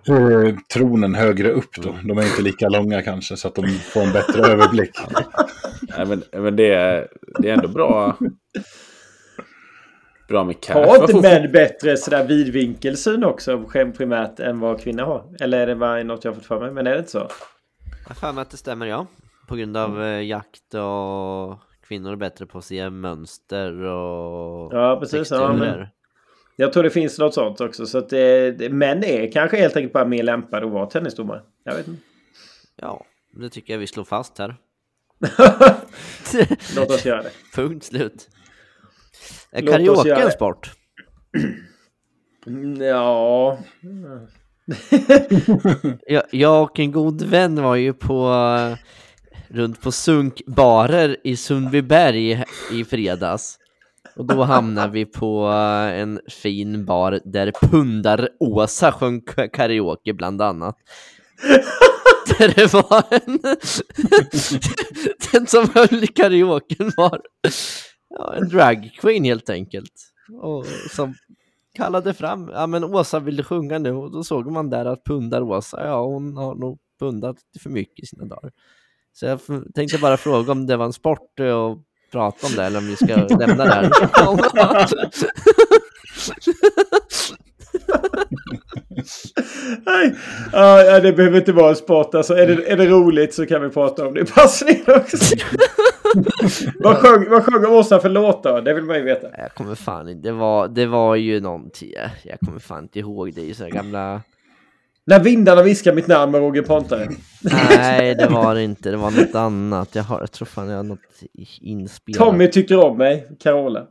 [0.09, 1.98] eh, tronen högre upp då.
[2.04, 4.98] De är inte lika långa kanske, så att de får en bättre överblick.
[5.96, 8.18] Nej, men, men det, är, det är ändå bra.
[10.29, 10.74] Bra med cash.
[10.74, 13.64] Har inte män bättre sådär vidvinkelsyn också
[13.97, 15.24] primärt än vad kvinnor har?
[15.41, 16.70] Eller är det bara något jag har fått för mig?
[16.70, 17.29] Men är det inte så?
[18.09, 19.07] Jag för mig att det stämmer, ja.
[19.49, 21.59] På grund av eh, jakt och
[21.89, 25.31] kvinnor är bättre på att se mönster och Ja, precis.
[25.31, 25.87] Ja, men
[26.57, 27.87] jag tror det finns något sånt också.
[27.87, 31.43] Så att det, det, män är kanske helt enkelt bara mer lämpade att vara tennisdomare.
[31.64, 32.03] Jag vet inte.
[32.77, 34.57] Ja, det tycker jag vi slår fast här.
[36.77, 37.31] Låt oss göra det.
[37.55, 38.29] Punkt slut.
[39.53, 40.71] Är Låt oss karaoke göra en sport?
[42.79, 43.59] Ja...
[46.07, 48.77] Jag, jag och en god vän var ju på eh,
[49.49, 53.59] runt på sunkbarer i Sundbyberg i fredags.
[54.17, 60.43] Och då hamnade vi på eh, en fin bar där Pundar-Åsa sjöng ka- karaoke bland
[60.43, 60.77] annat.
[62.39, 63.39] Där det var en...
[65.33, 67.21] Den som höll i karaoken var
[68.19, 69.93] ja, en dragqueen helt enkelt.
[70.43, 71.14] Och som
[71.75, 75.43] kallade fram, ja men Åsa ville sjunga nu och då såg man där att pundar
[75.43, 78.53] Åsa, ja hon har nog pundat för mycket i sina dagar.
[79.12, 79.41] Så jag
[79.75, 81.79] tänkte bara fråga om det var en sport eh, att
[82.12, 83.91] prata om det eller om vi ska lämna det här.
[89.87, 90.14] Nej,
[90.53, 92.14] ja, ja, det behöver inte vara en sport.
[92.14, 95.17] Alltså, är, det, är det roligt så kan vi prata om det i passningen också.
[96.81, 98.62] vad, sjöng, vad sjöng Åsa för låtar?
[98.62, 99.29] Det vill man ju veta.
[99.39, 101.93] jag kommer fan inte, det var, det var ju någonting,
[102.23, 104.21] jag kommer fan inte ihåg det, ju så gamla
[105.05, 107.09] När vindarna viskar mitt namn med Roger Pontare.
[107.43, 108.91] Nej, det var det inte.
[108.91, 109.95] Det var något annat.
[109.95, 111.01] Jag, har, jag tror fan jag har något
[111.61, 112.19] inspelat.
[112.19, 113.87] Tommy tycker om mig, Carola.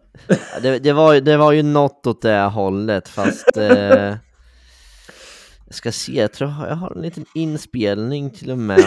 [0.62, 3.58] Det, det, var, det var ju något åt det hållet, fast...
[3.58, 4.16] Eh,
[5.66, 8.80] jag ska se, jag tror jag har en liten inspelning till och med.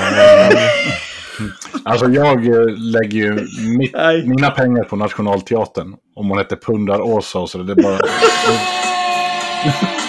[1.84, 3.46] Alltså jag eh, lägger ju
[3.78, 3.94] mitt,
[4.26, 5.94] mina pengar på Nationalteatern.
[6.16, 7.58] Om hon heter Pundar Åsa och så.
[7.58, 7.98] Det är bara...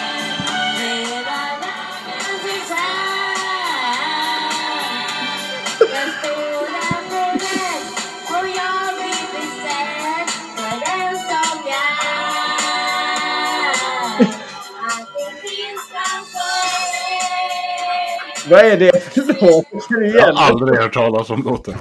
[18.50, 20.14] Vad är det för låt?
[20.14, 21.76] Jag har aldrig hört talas om låten.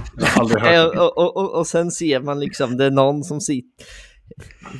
[0.72, 3.86] Eh, och, och, och, och sen ser man liksom, det är någon som sitter...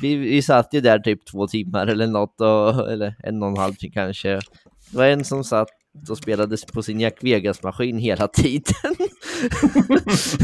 [0.01, 3.57] Vi, vi satt ju där typ två timmar eller något, och, eller en och en
[3.57, 4.29] halv timme kanske.
[4.91, 5.67] Det var en som satt
[6.09, 8.95] och spelade på sin Jack Vegas-maskin hela tiden.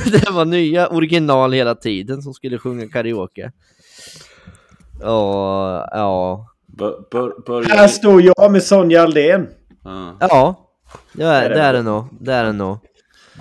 [0.11, 3.51] det var nya original hela tiden som skulle sjunga karaoke.
[4.99, 9.47] Och ja, Bör, bör, börjar Här står jag med Sonja Aldén.
[10.19, 10.64] Ja.
[11.13, 12.03] Ja, det är det det, är det nog.
[12.19, 12.77] Det är det nog.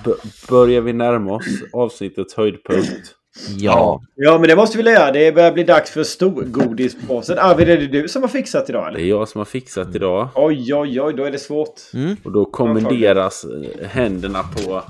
[0.04, 0.16] Bör-
[0.48, 3.14] Börjar vi närma oss avsnittets höjdpunkt?
[3.56, 4.00] Ja.
[4.14, 5.12] Ja, men det måste vi göra.
[5.12, 7.38] Det börjar bli dags för storgodispåsen.
[7.38, 9.00] Arvid, är det du som har fixat idag Det eller?
[9.00, 10.28] är jag som har fixat idag.
[10.34, 11.74] Oj, oj, oj, då är det svårt.
[11.94, 12.16] Mm.
[12.24, 14.82] Och då kommenderas eh, händerna på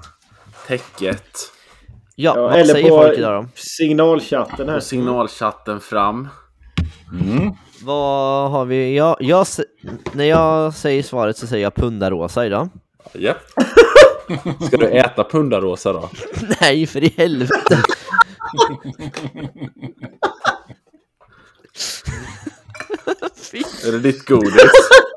[0.67, 1.23] täcket
[2.17, 3.49] Ja, Ja, vad eller säger på folk idag då?
[3.55, 4.77] signalchatten här.
[4.77, 6.29] och signalchatten fram.
[7.13, 7.51] Mm.
[7.85, 8.97] Vad har vi?
[8.97, 9.47] Jag, jag,
[10.13, 12.69] när jag säger svaret så säger jag pundarosa idag.
[13.13, 13.37] Japp.
[14.67, 16.11] Ska du äta pundarosa då?
[16.61, 17.79] Nej, för i helvete.
[21.75, 24.55] fy, Är det ditt godis?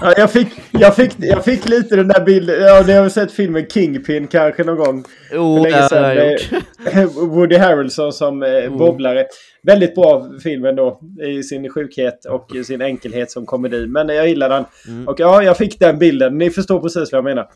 [0.00, 2.60] Ja, jag, fick, jag, fick, jag fick lite den där bilden.
[2.60, 5.04] Ja, ni har väl sett filmen Kingpin kanske någon gång?
[5.32, 6.16] Jo, för länge det har sedan.
[6.16, 6.50] jag gjort.
[6.94, 9.26] med Woody Harrelson som eh, bobblare.
[9.62, 13.86] Väldigt bra film ändå i sin sjukhet och i sin enkelhet som komedi.
[13.86, 14.64] Men jag gillar den.
[14.88, 15.08] Mm.
[15.08, 16.38] Och ja, jag fick den bilden.
[16.38, 17.48] Ni förstår precis vad jag menar.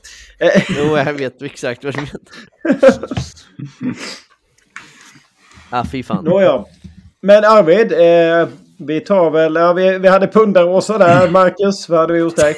[0.79, 2.21] Jo, jag vet exakt vad du menar.
[5.71, 6.25] ah, fy fan.
[6.25, 6.65] Nåja.
[7.21, 8.49] Men Arvid, eh,
[8.79, 9.55] vi tar väl...
[9.55, 11.31] Ja, vi, vi hade pundaråsa där.
[11.31, 12.57] Marcus, vad hade vi hos dig?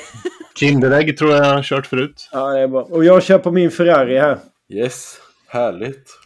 [0.54, 2.28] Kinderägg tror jag jag har kört förut.
[2.32, 2.82] Ja, det är bra.
[2.82, 4.38] Och jag kör på min Ferrari här.
[4.68, 6.18] Yes, härligt.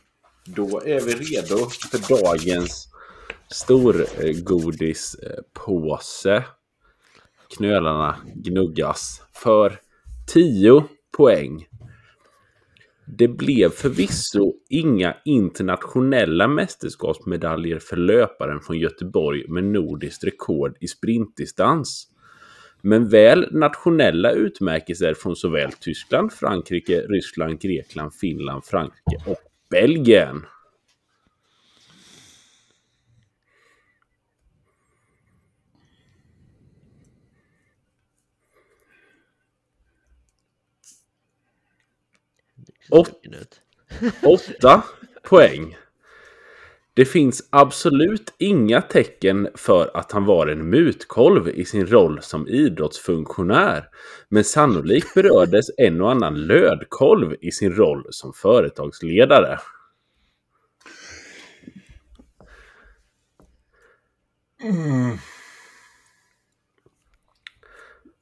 [0.44, 1.56] Då är vi redo
[1.90, 2.88] för dagens
[3.50, 6.44] storgodispåse.
[7.56, 9.78] Knölarna gnuggas för
[10.26, 10.84] 10
[11.16, 11.66] poäng.
[13.12, 22.06] Det blev förvisso inga internationella mästerskapsmedaljer för löparen från Göteborg med nordiskt rekord i sprintdistans.
[22.82, 29.38] Men väl nationella utmärkelser från såväl Tyskland, Frankrike, Ryssland, Grekland, Finland, Frankrike och
[29.70, 30.42] Belgien.
[42.90, 43.20] Åt-
[44.22, 44.82] Åtta
[45.22, 45.76] poäng.
[46.94, 52.48] Det finns absolut inga tecken för att han var en mutkolv i sin roll som
[52.48, 53.84] idrottsfunktionär.
[54.28, 59.58] Men sannolikt berördes en och annan lödkolv i sin roll som företagsledare.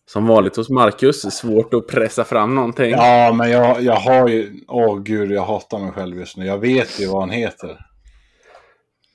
[0.09, 2.91] Som vanligt hos Marcus, svårt att pressa fram någonting.
[2.91, 4.61] Ja, men jag, jag har ju...
[4.69, 6.47] Åh gud, jag hatar mig själv just nu.
[6.47, 7.79] Jag vet ju vad han heter.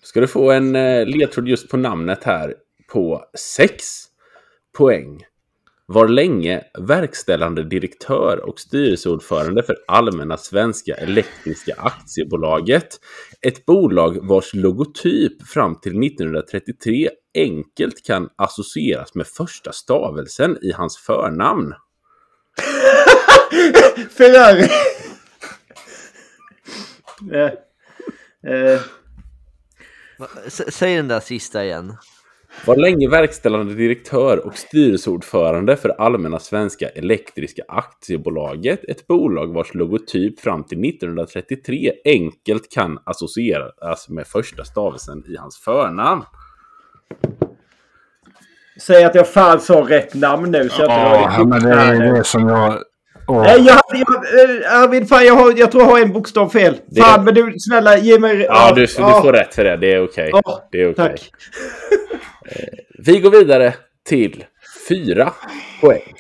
[0.04, 2.54] Ska du få en eh, ledtråd just på namnet här
[2.92, 3.24] på
[3.58, 3.86] 6
[4.78, 5.22] poäng.
[5.86, 12.88] Var länge verkställande direktör och styrelseordförande för Allmänna Svenska Elektriska Aktiebolaget.
[13.44, 20.98] Ett bolag vars logotyp fram till 1933 enkelt kan associeras med första stavelsen i hans
[20.98, 21.74] förnamn.
[24.18, 24.70] Ferrari!
[27.32, 27.52] eh,
[28.54, 28.82] eh,
[30.48, 31.98] Säg den där sista igen.
[32.66, 40.40] Var länge verkställande direktör och styrelseordförande för Allmänna Svenska Elektriska Aktiebolaget, ett bolag vars logotyp
[40.40, 46.22] fram till 1933 enkelt kan associeras med första stavelsen i hans förnamn.
[48.82, 51.72] säg att jag fan sa rätt namn nu så jag inte Ja, i men det
[51.74, 52.78] är det som jag...
[53.30, 54.08] Nej, jag, jag,
[54.84, 56.76] Arvid, fan, jag, har, jag tror jag har en bokstav fel.
[56.88, 58.42] Det- Fan, men du, snälla, ge mig...
[58.50, 59.78] Ja, du, du får rätt för det.
[59.78, 60.30] Det är okej.
[60.34, 60.96] Ja, Det är okej.
[60.96, 61.32] Tack.
[63.00, 64.46] Vi går vidare till
[64.90, 65.34] fyra
[65.82, 66.14] poäng.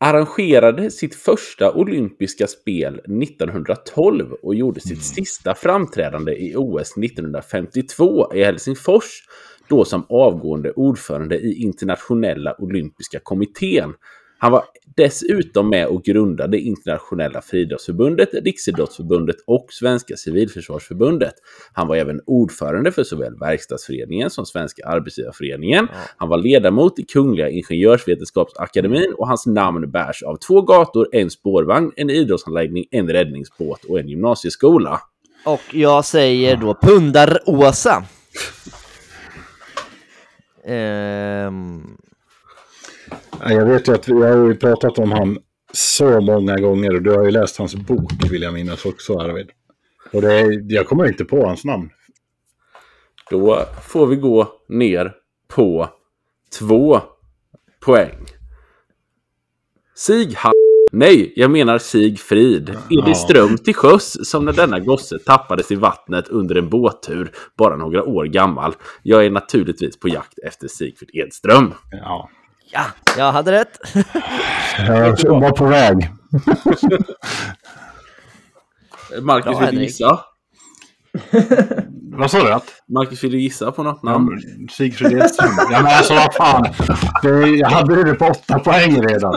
[0.00, 8.44] Arrangerade sitt första olympiska spel 1912 och gjorde sitt sista framträdande i OS 1952 i
[8.44, 9.22] Helsingfors.
[9.68, 13.94] Då som avgående ordförande i internationella olympiska kommittén.
[14.42, 14.64] Han var
[14.96, 21.34] dessutom med och grundade Internationella friidrottsförbundet, Riksidrottsförbundet och Svenska civilförsvarsförbundet.
[21.72, 25.88] Han var även ordförande för såväl Verkstadsföreningen som Svenska arbetsgivarföreningen.
[26.16, 31.92] Han var ledamot i Kungliga Ingenjörsvetenskapsakademin och hans namn bärs av två gator, en spårvagn,
[31.96, 35.00] en idrottsanläggning, en räddningsbåt och en gymnasieskola.
[35.44, 38.04] Och jag säger då Pundar-Åsa.
[40.64, 41.96] Ehm,
[43.40, 45.38] Jag vet ju att vi har ju pratat om han
[45.72, 49.50] så många gånger och du har ju läst hans bok vill jag minnas också Arvid.
[50.12, 51.90] Och det är, jag kommer inte på hans namn.
[53.30, 55.12] Då får vi gå ner
[55.48, 55.88] på
[56.58, 57.00] två
[57.80, 58.26] poäng.
[59.96, 60.36] Sig
[60.94, 62.68] Nej, jag menar Sigfrid.
[62.68, 67.30] Är det ström till sjöss som när denna gosse tappades i vattnet under en båttur
[67.58, 68.74] bara några år gammal.
[69.02, 71.74] Jag är naturligtvis på jakt efter Sigfrid Edström.
[71.90, 72.30] Ja.
[72.72, 72.84] Ja,
[73.16, 73.78] jag hade rätt.
[74.78, 76.10] Jag var på väg.
[79.22, 80.20] Marcus, Bra, vill gissa?
[82.14, 82.52] Vad sa du?
[82.52, 82.64] Att?
[82.88, 84.42] Marcus, vill gissa på något namn?
[84.70, 85.50] Sigfrid Edström.
[85.70, 86.66] Ja, men alltså vad fan.
[87.22, 89.34] Det, jag hade det på åtta poäng redan.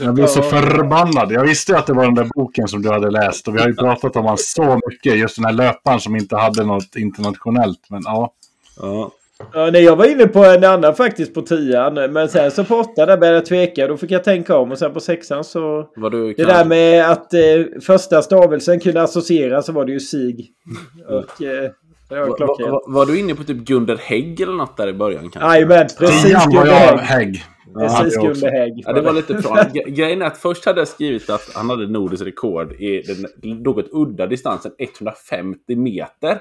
[0.00, 1.32] Jag blev så förbannad.
[1.32, 3.48] Jag visste att det var den där boken som du hade läst.
[3.48, 5.18] Och vi har ju pratat om han så mycket.
[5.18, 7.80] Just den här löparen som inte hade något internationellt.
[7.90, 8.32] Men ja.
[8.80, 9.10] Ja.
[9.52, 11.94] Ja, nej, jag var inne på en annan faktiskt på tian.
[11.94, 13.86] Men sen så på åtta där började jag tveka.
[13.86, 14.72] Då fick jag tänka om.
[14.72, 15.88] Och sen på sexan så...
[15.96, 17.40] Vad du Det där med att eh,
[17.86, 20.50] första stavelsen kunde associeras så var det ju sig.
[21.08, 21.42] Och...
[21.42, 21.70] Eh,
[22.10, 22.70] var Va- va- klockrent.
[22.72, 25.30] va- var du inne på typ Gunder Hägg eller något där i början?
[25.40, 26.34] Jajamän, precis.
[26.46, 26.98] Var jag Hägg.
[26.98, 27.42] Hägg.
[27.78, 28.46] Precis det också.
[28.46, 28.82] under hägg.
[28.86, 29.50] Ja, det var lite bra.
[29.56, 33.62] Gre- Grejen är att först hade jag skrivit att han hade nordiskt rekord i den
[33.64, 36.38] något udda distansen 150 meter.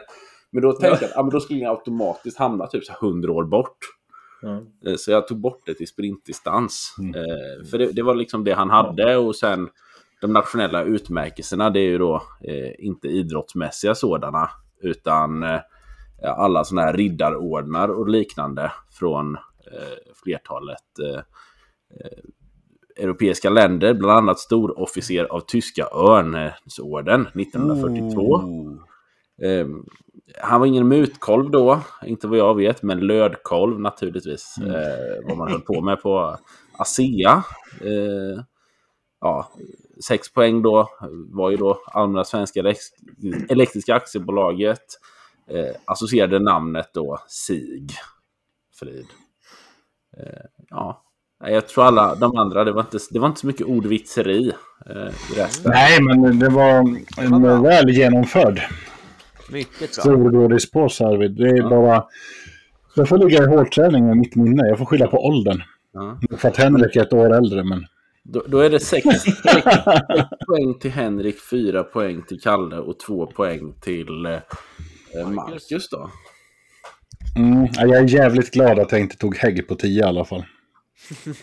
[0.54, 3.08] Men då tänkte jag att ja, men då skulle jag automatiskt hamna typ så här
[3.08, 3.78] 100 år bort.
[4.86, 6.96] Eh, Så jag tog bort det till sprintdistans.
[7.00, 7.16] Mm.
[7.16, 9.70] Eh, för det, det var liksom det han hade och sen
[10.22, 12.16] de nationella utmärkelserna det är ju då
[12.48, 14.50] eh, inte idrottsmässiga sådana
[14.82, 15.60] utan eh,
[16.38, 21.22] alla sådana här riddarordnar och liknande från eh, flertalet eh,
[23.04, 23.94] europeiska länder.
[23.94, 28.42] Bland annat storofficer av tyska Örnesorden 1942.
[29.44, 29.68] Eh,
[30.42, 34.56] han var ingen mutkolv då, inte vad jag vet, men lödkolv naturligtvis.
[34.58, 36.38] Eh, vad man höll på med på
[36.78, 37.44] ASEA.
[37.82, 38.44] Eh,
[39.22, 39.52] ja,
[40.08, 40.90] sex poäng då
[41.32, 44.84] var ju då Allmänna Svenska Elek- Elektriska Aktiebolaget.
[45.50, 47.92] Eh, associerade namnet då SIG.
[48.80, 49.08] Frid.
[50.18, 51.04] Eh, ja,
[51.46, 54.54] jag tror alla de andra, det var inte, det var inte så mycket ordvitseri
[54.90, 55.72] eh, i resten.
[55.72, 56.76] Nej, men det var
[57.18, 58.62] en väl genomförd
[59.54, 59.88] Mycket bra.
[60.04, 61.32] stordådispås Arvid.
[61.32, 61.70] Det är Ja.
[61.70, 62.06] bara...
[62.96, 64.68] Jag får ligga i hårdträning med mitt minne.
[64.68, 65.62] Jag får skylla på åldern.
[65.94, 66.20] Ja.
[66.38, 67.86] För att Henrik är ett år äldre, men...
[68.24, 69.36] Då, då är det sex, sex
[70.48, 76.10] poäng till Henrik, fyra poäng till Kalle och två poäng till eh, Marcus då.
[77.36, 80.26] Mm, ja, jag är jävligt glad att jag inte tog hägg på 10 i alla
[80.26, 80.44] fall.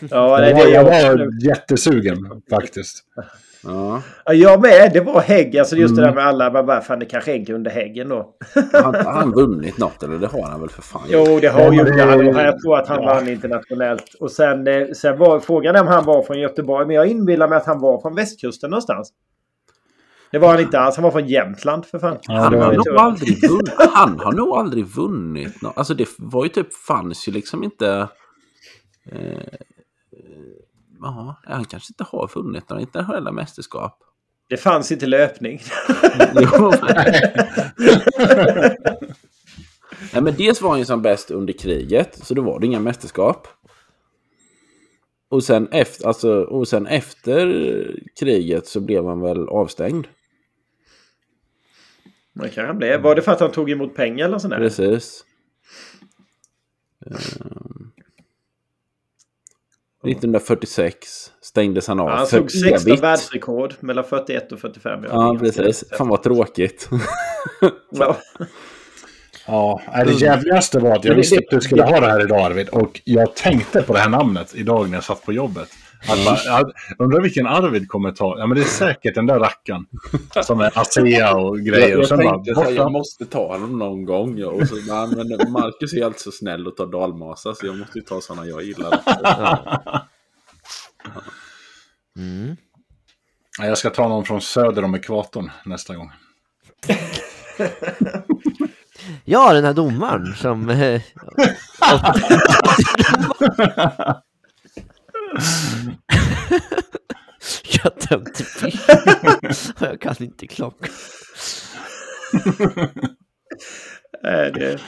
[0.09, 2.17] Ja, det, jag, det jag var jättesugen
[2.49, 3.03] faktiskt.
[3.63, 4.01] Ja.
[4.25, 4.91] Ja, jag med.
[4.93, 5.57] Det var hägg.
[5.57, 6.15] Alltså just det Mm.
[6.15, 6.51] där med alla.
[6.51, 8.35] Man bara, fan det kanske hägg under häggen då.
[8.73, 11.01] Har han, vunnit något eller det har han väl för fan.
[11.09, 12.25] Jo, det har ju det- han.
[12.45, 13.13] Jag tror att han ja.
[13.13, 14.13] vann internationellt.
[14.19, 16.87] Och sen, eh, sen var frågan om han var från Göteborg.
[16.87, 19.13] Men jag inbillar mig att han var från västkusten någonstans.
[20.31, 20.95] Det var han inte alls.
[20.95, 22.17] Han var från Jämtland för fan.
[22.21, 25.77] Ja, Han det har, nog aldrig vunnit, han har nog aldrig vunnit något.
[25.77, 28.07] Alltså det var ju typ, fanns ju liksom inte...
[29.11, 29.37] Eh,
[31.01, 34.03] ja, han kanske inte har vunnit några internationella mästerskap.
[34.49, 35.61] Det fanns inte löpning.
[36.35, 36.71] Jo.
[40.13, 42.79] Nej, men dels var han ju som bäst under kriget, så då var det inga
[42.79, 43.47] mästerskap.
[45.29, 47.45] Och sen, efter, alltså, och sen efter
[48.19, 50.07] kriget så blev han väl avstängd.
[52.33, 52.97] Man kan han bli.
[52.97, 54.59] Var det för att han tog emot pengar eller sånt där?
[54.59, 55.25] Precis.
[60.03, 63.03] 1946 stängdes han av Ja, han slog 16 evigt.
[63.03, 65.03] världsrekord mellan 41 och 45.
[65.03, 65.83] Jag Ja, precis.
[65.97, 66.89] Fan vad tråkigt.
[67.89, 68.17] Ja.
[69.47, 72.69] Ja, det jävligaste var att jag visste att du skulle ha det här idag Arvid.
[72.69, 75.69] Och jag tänkte på det här namnet idag när jag satt på jobbet.
[76.07, 78.35] Att bara, jag undrar vilken Arvid kommer ta.
[78.39, 79.85] Ja, men det är säkert den där rackaren.
[80.43, 81.81] Som är ASEA och grejer.
[81.81, 84.37] Jag, jag och sen tänkte bara, att jag måste ta honom någon gång.
[84.37, 84.47] ja.
[84.47, 87.99] Och så, nej, men Marcus är alltid så snäll och tar dalmasa så jag måste
[87.99, 88.99] ju ta sådana jag gillar.
[92.17, 92.55] Mm.
[93.59, 96.11] Nej, Jag ska ta någon från söder om ekvatorn nästa gång.
[99.25, 100.69] Ja, den här domaren som...
[107.83, 108.71] Jag dömde fel.
[109.75, 110.89] Och jag kan inte klockan.
[114.23, 114.79] Nej, det,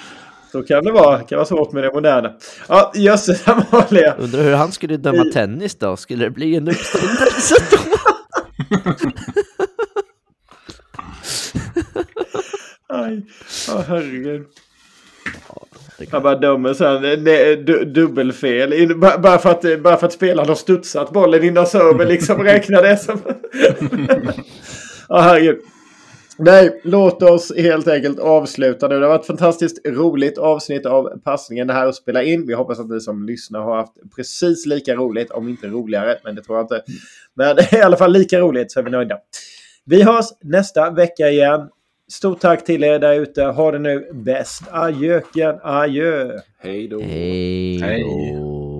[0.51, 1.17] så kan det vara.
[1.17, 2.33] Det kan vara svårt med det moderna.
[2.67, 4.15] Ja, jösses Amalia.
[4.15, 5.97] Undrar hur han skulle döma tennis då?
[5.97, 7.77] Skulle det bli en uppståndelse då?
[12.89, 13.25] Aj,
[13.67, 14.45] ja herregud.
[16.11, 18.73] Han bara dömer sen ne- du, dubbelfel.
[18.73, 22.37] In, ba- bara, för att, bara för att spelaren har studsat bollen innan serven liksom
[22.43, 23.19] räknar det som...
[25.09, 25.59] ja herregud.
[26.37, 28.95] Nej, låt oss helt enkelt avsluta nu.
[28.99, 32.47] Det har varit ett fantastiskt roligt avsnitt av passningen det här att spela in.
[32.47, 36.17] Vi hoppas att ni som lyssnar har haft precis lika roligt, om inte roligare.
[36.23, 36.81] Men det tror jag inte.
[37.35, 39.17] Men i alla fall lika roligt så är vi nöjda.
[39.85, 41.69] Vi hörs nästa vecka igen.
[42.11, 43.43] Stort tack till er där ute.
[43.43, 44.63] Ha det nu bäst.
[44.71, 46.39] Adjöken, adjö.
[46.59, 46.99] Hej då.
[46.99, 48.01] Hej Hej.
[48.01, 48.72] då.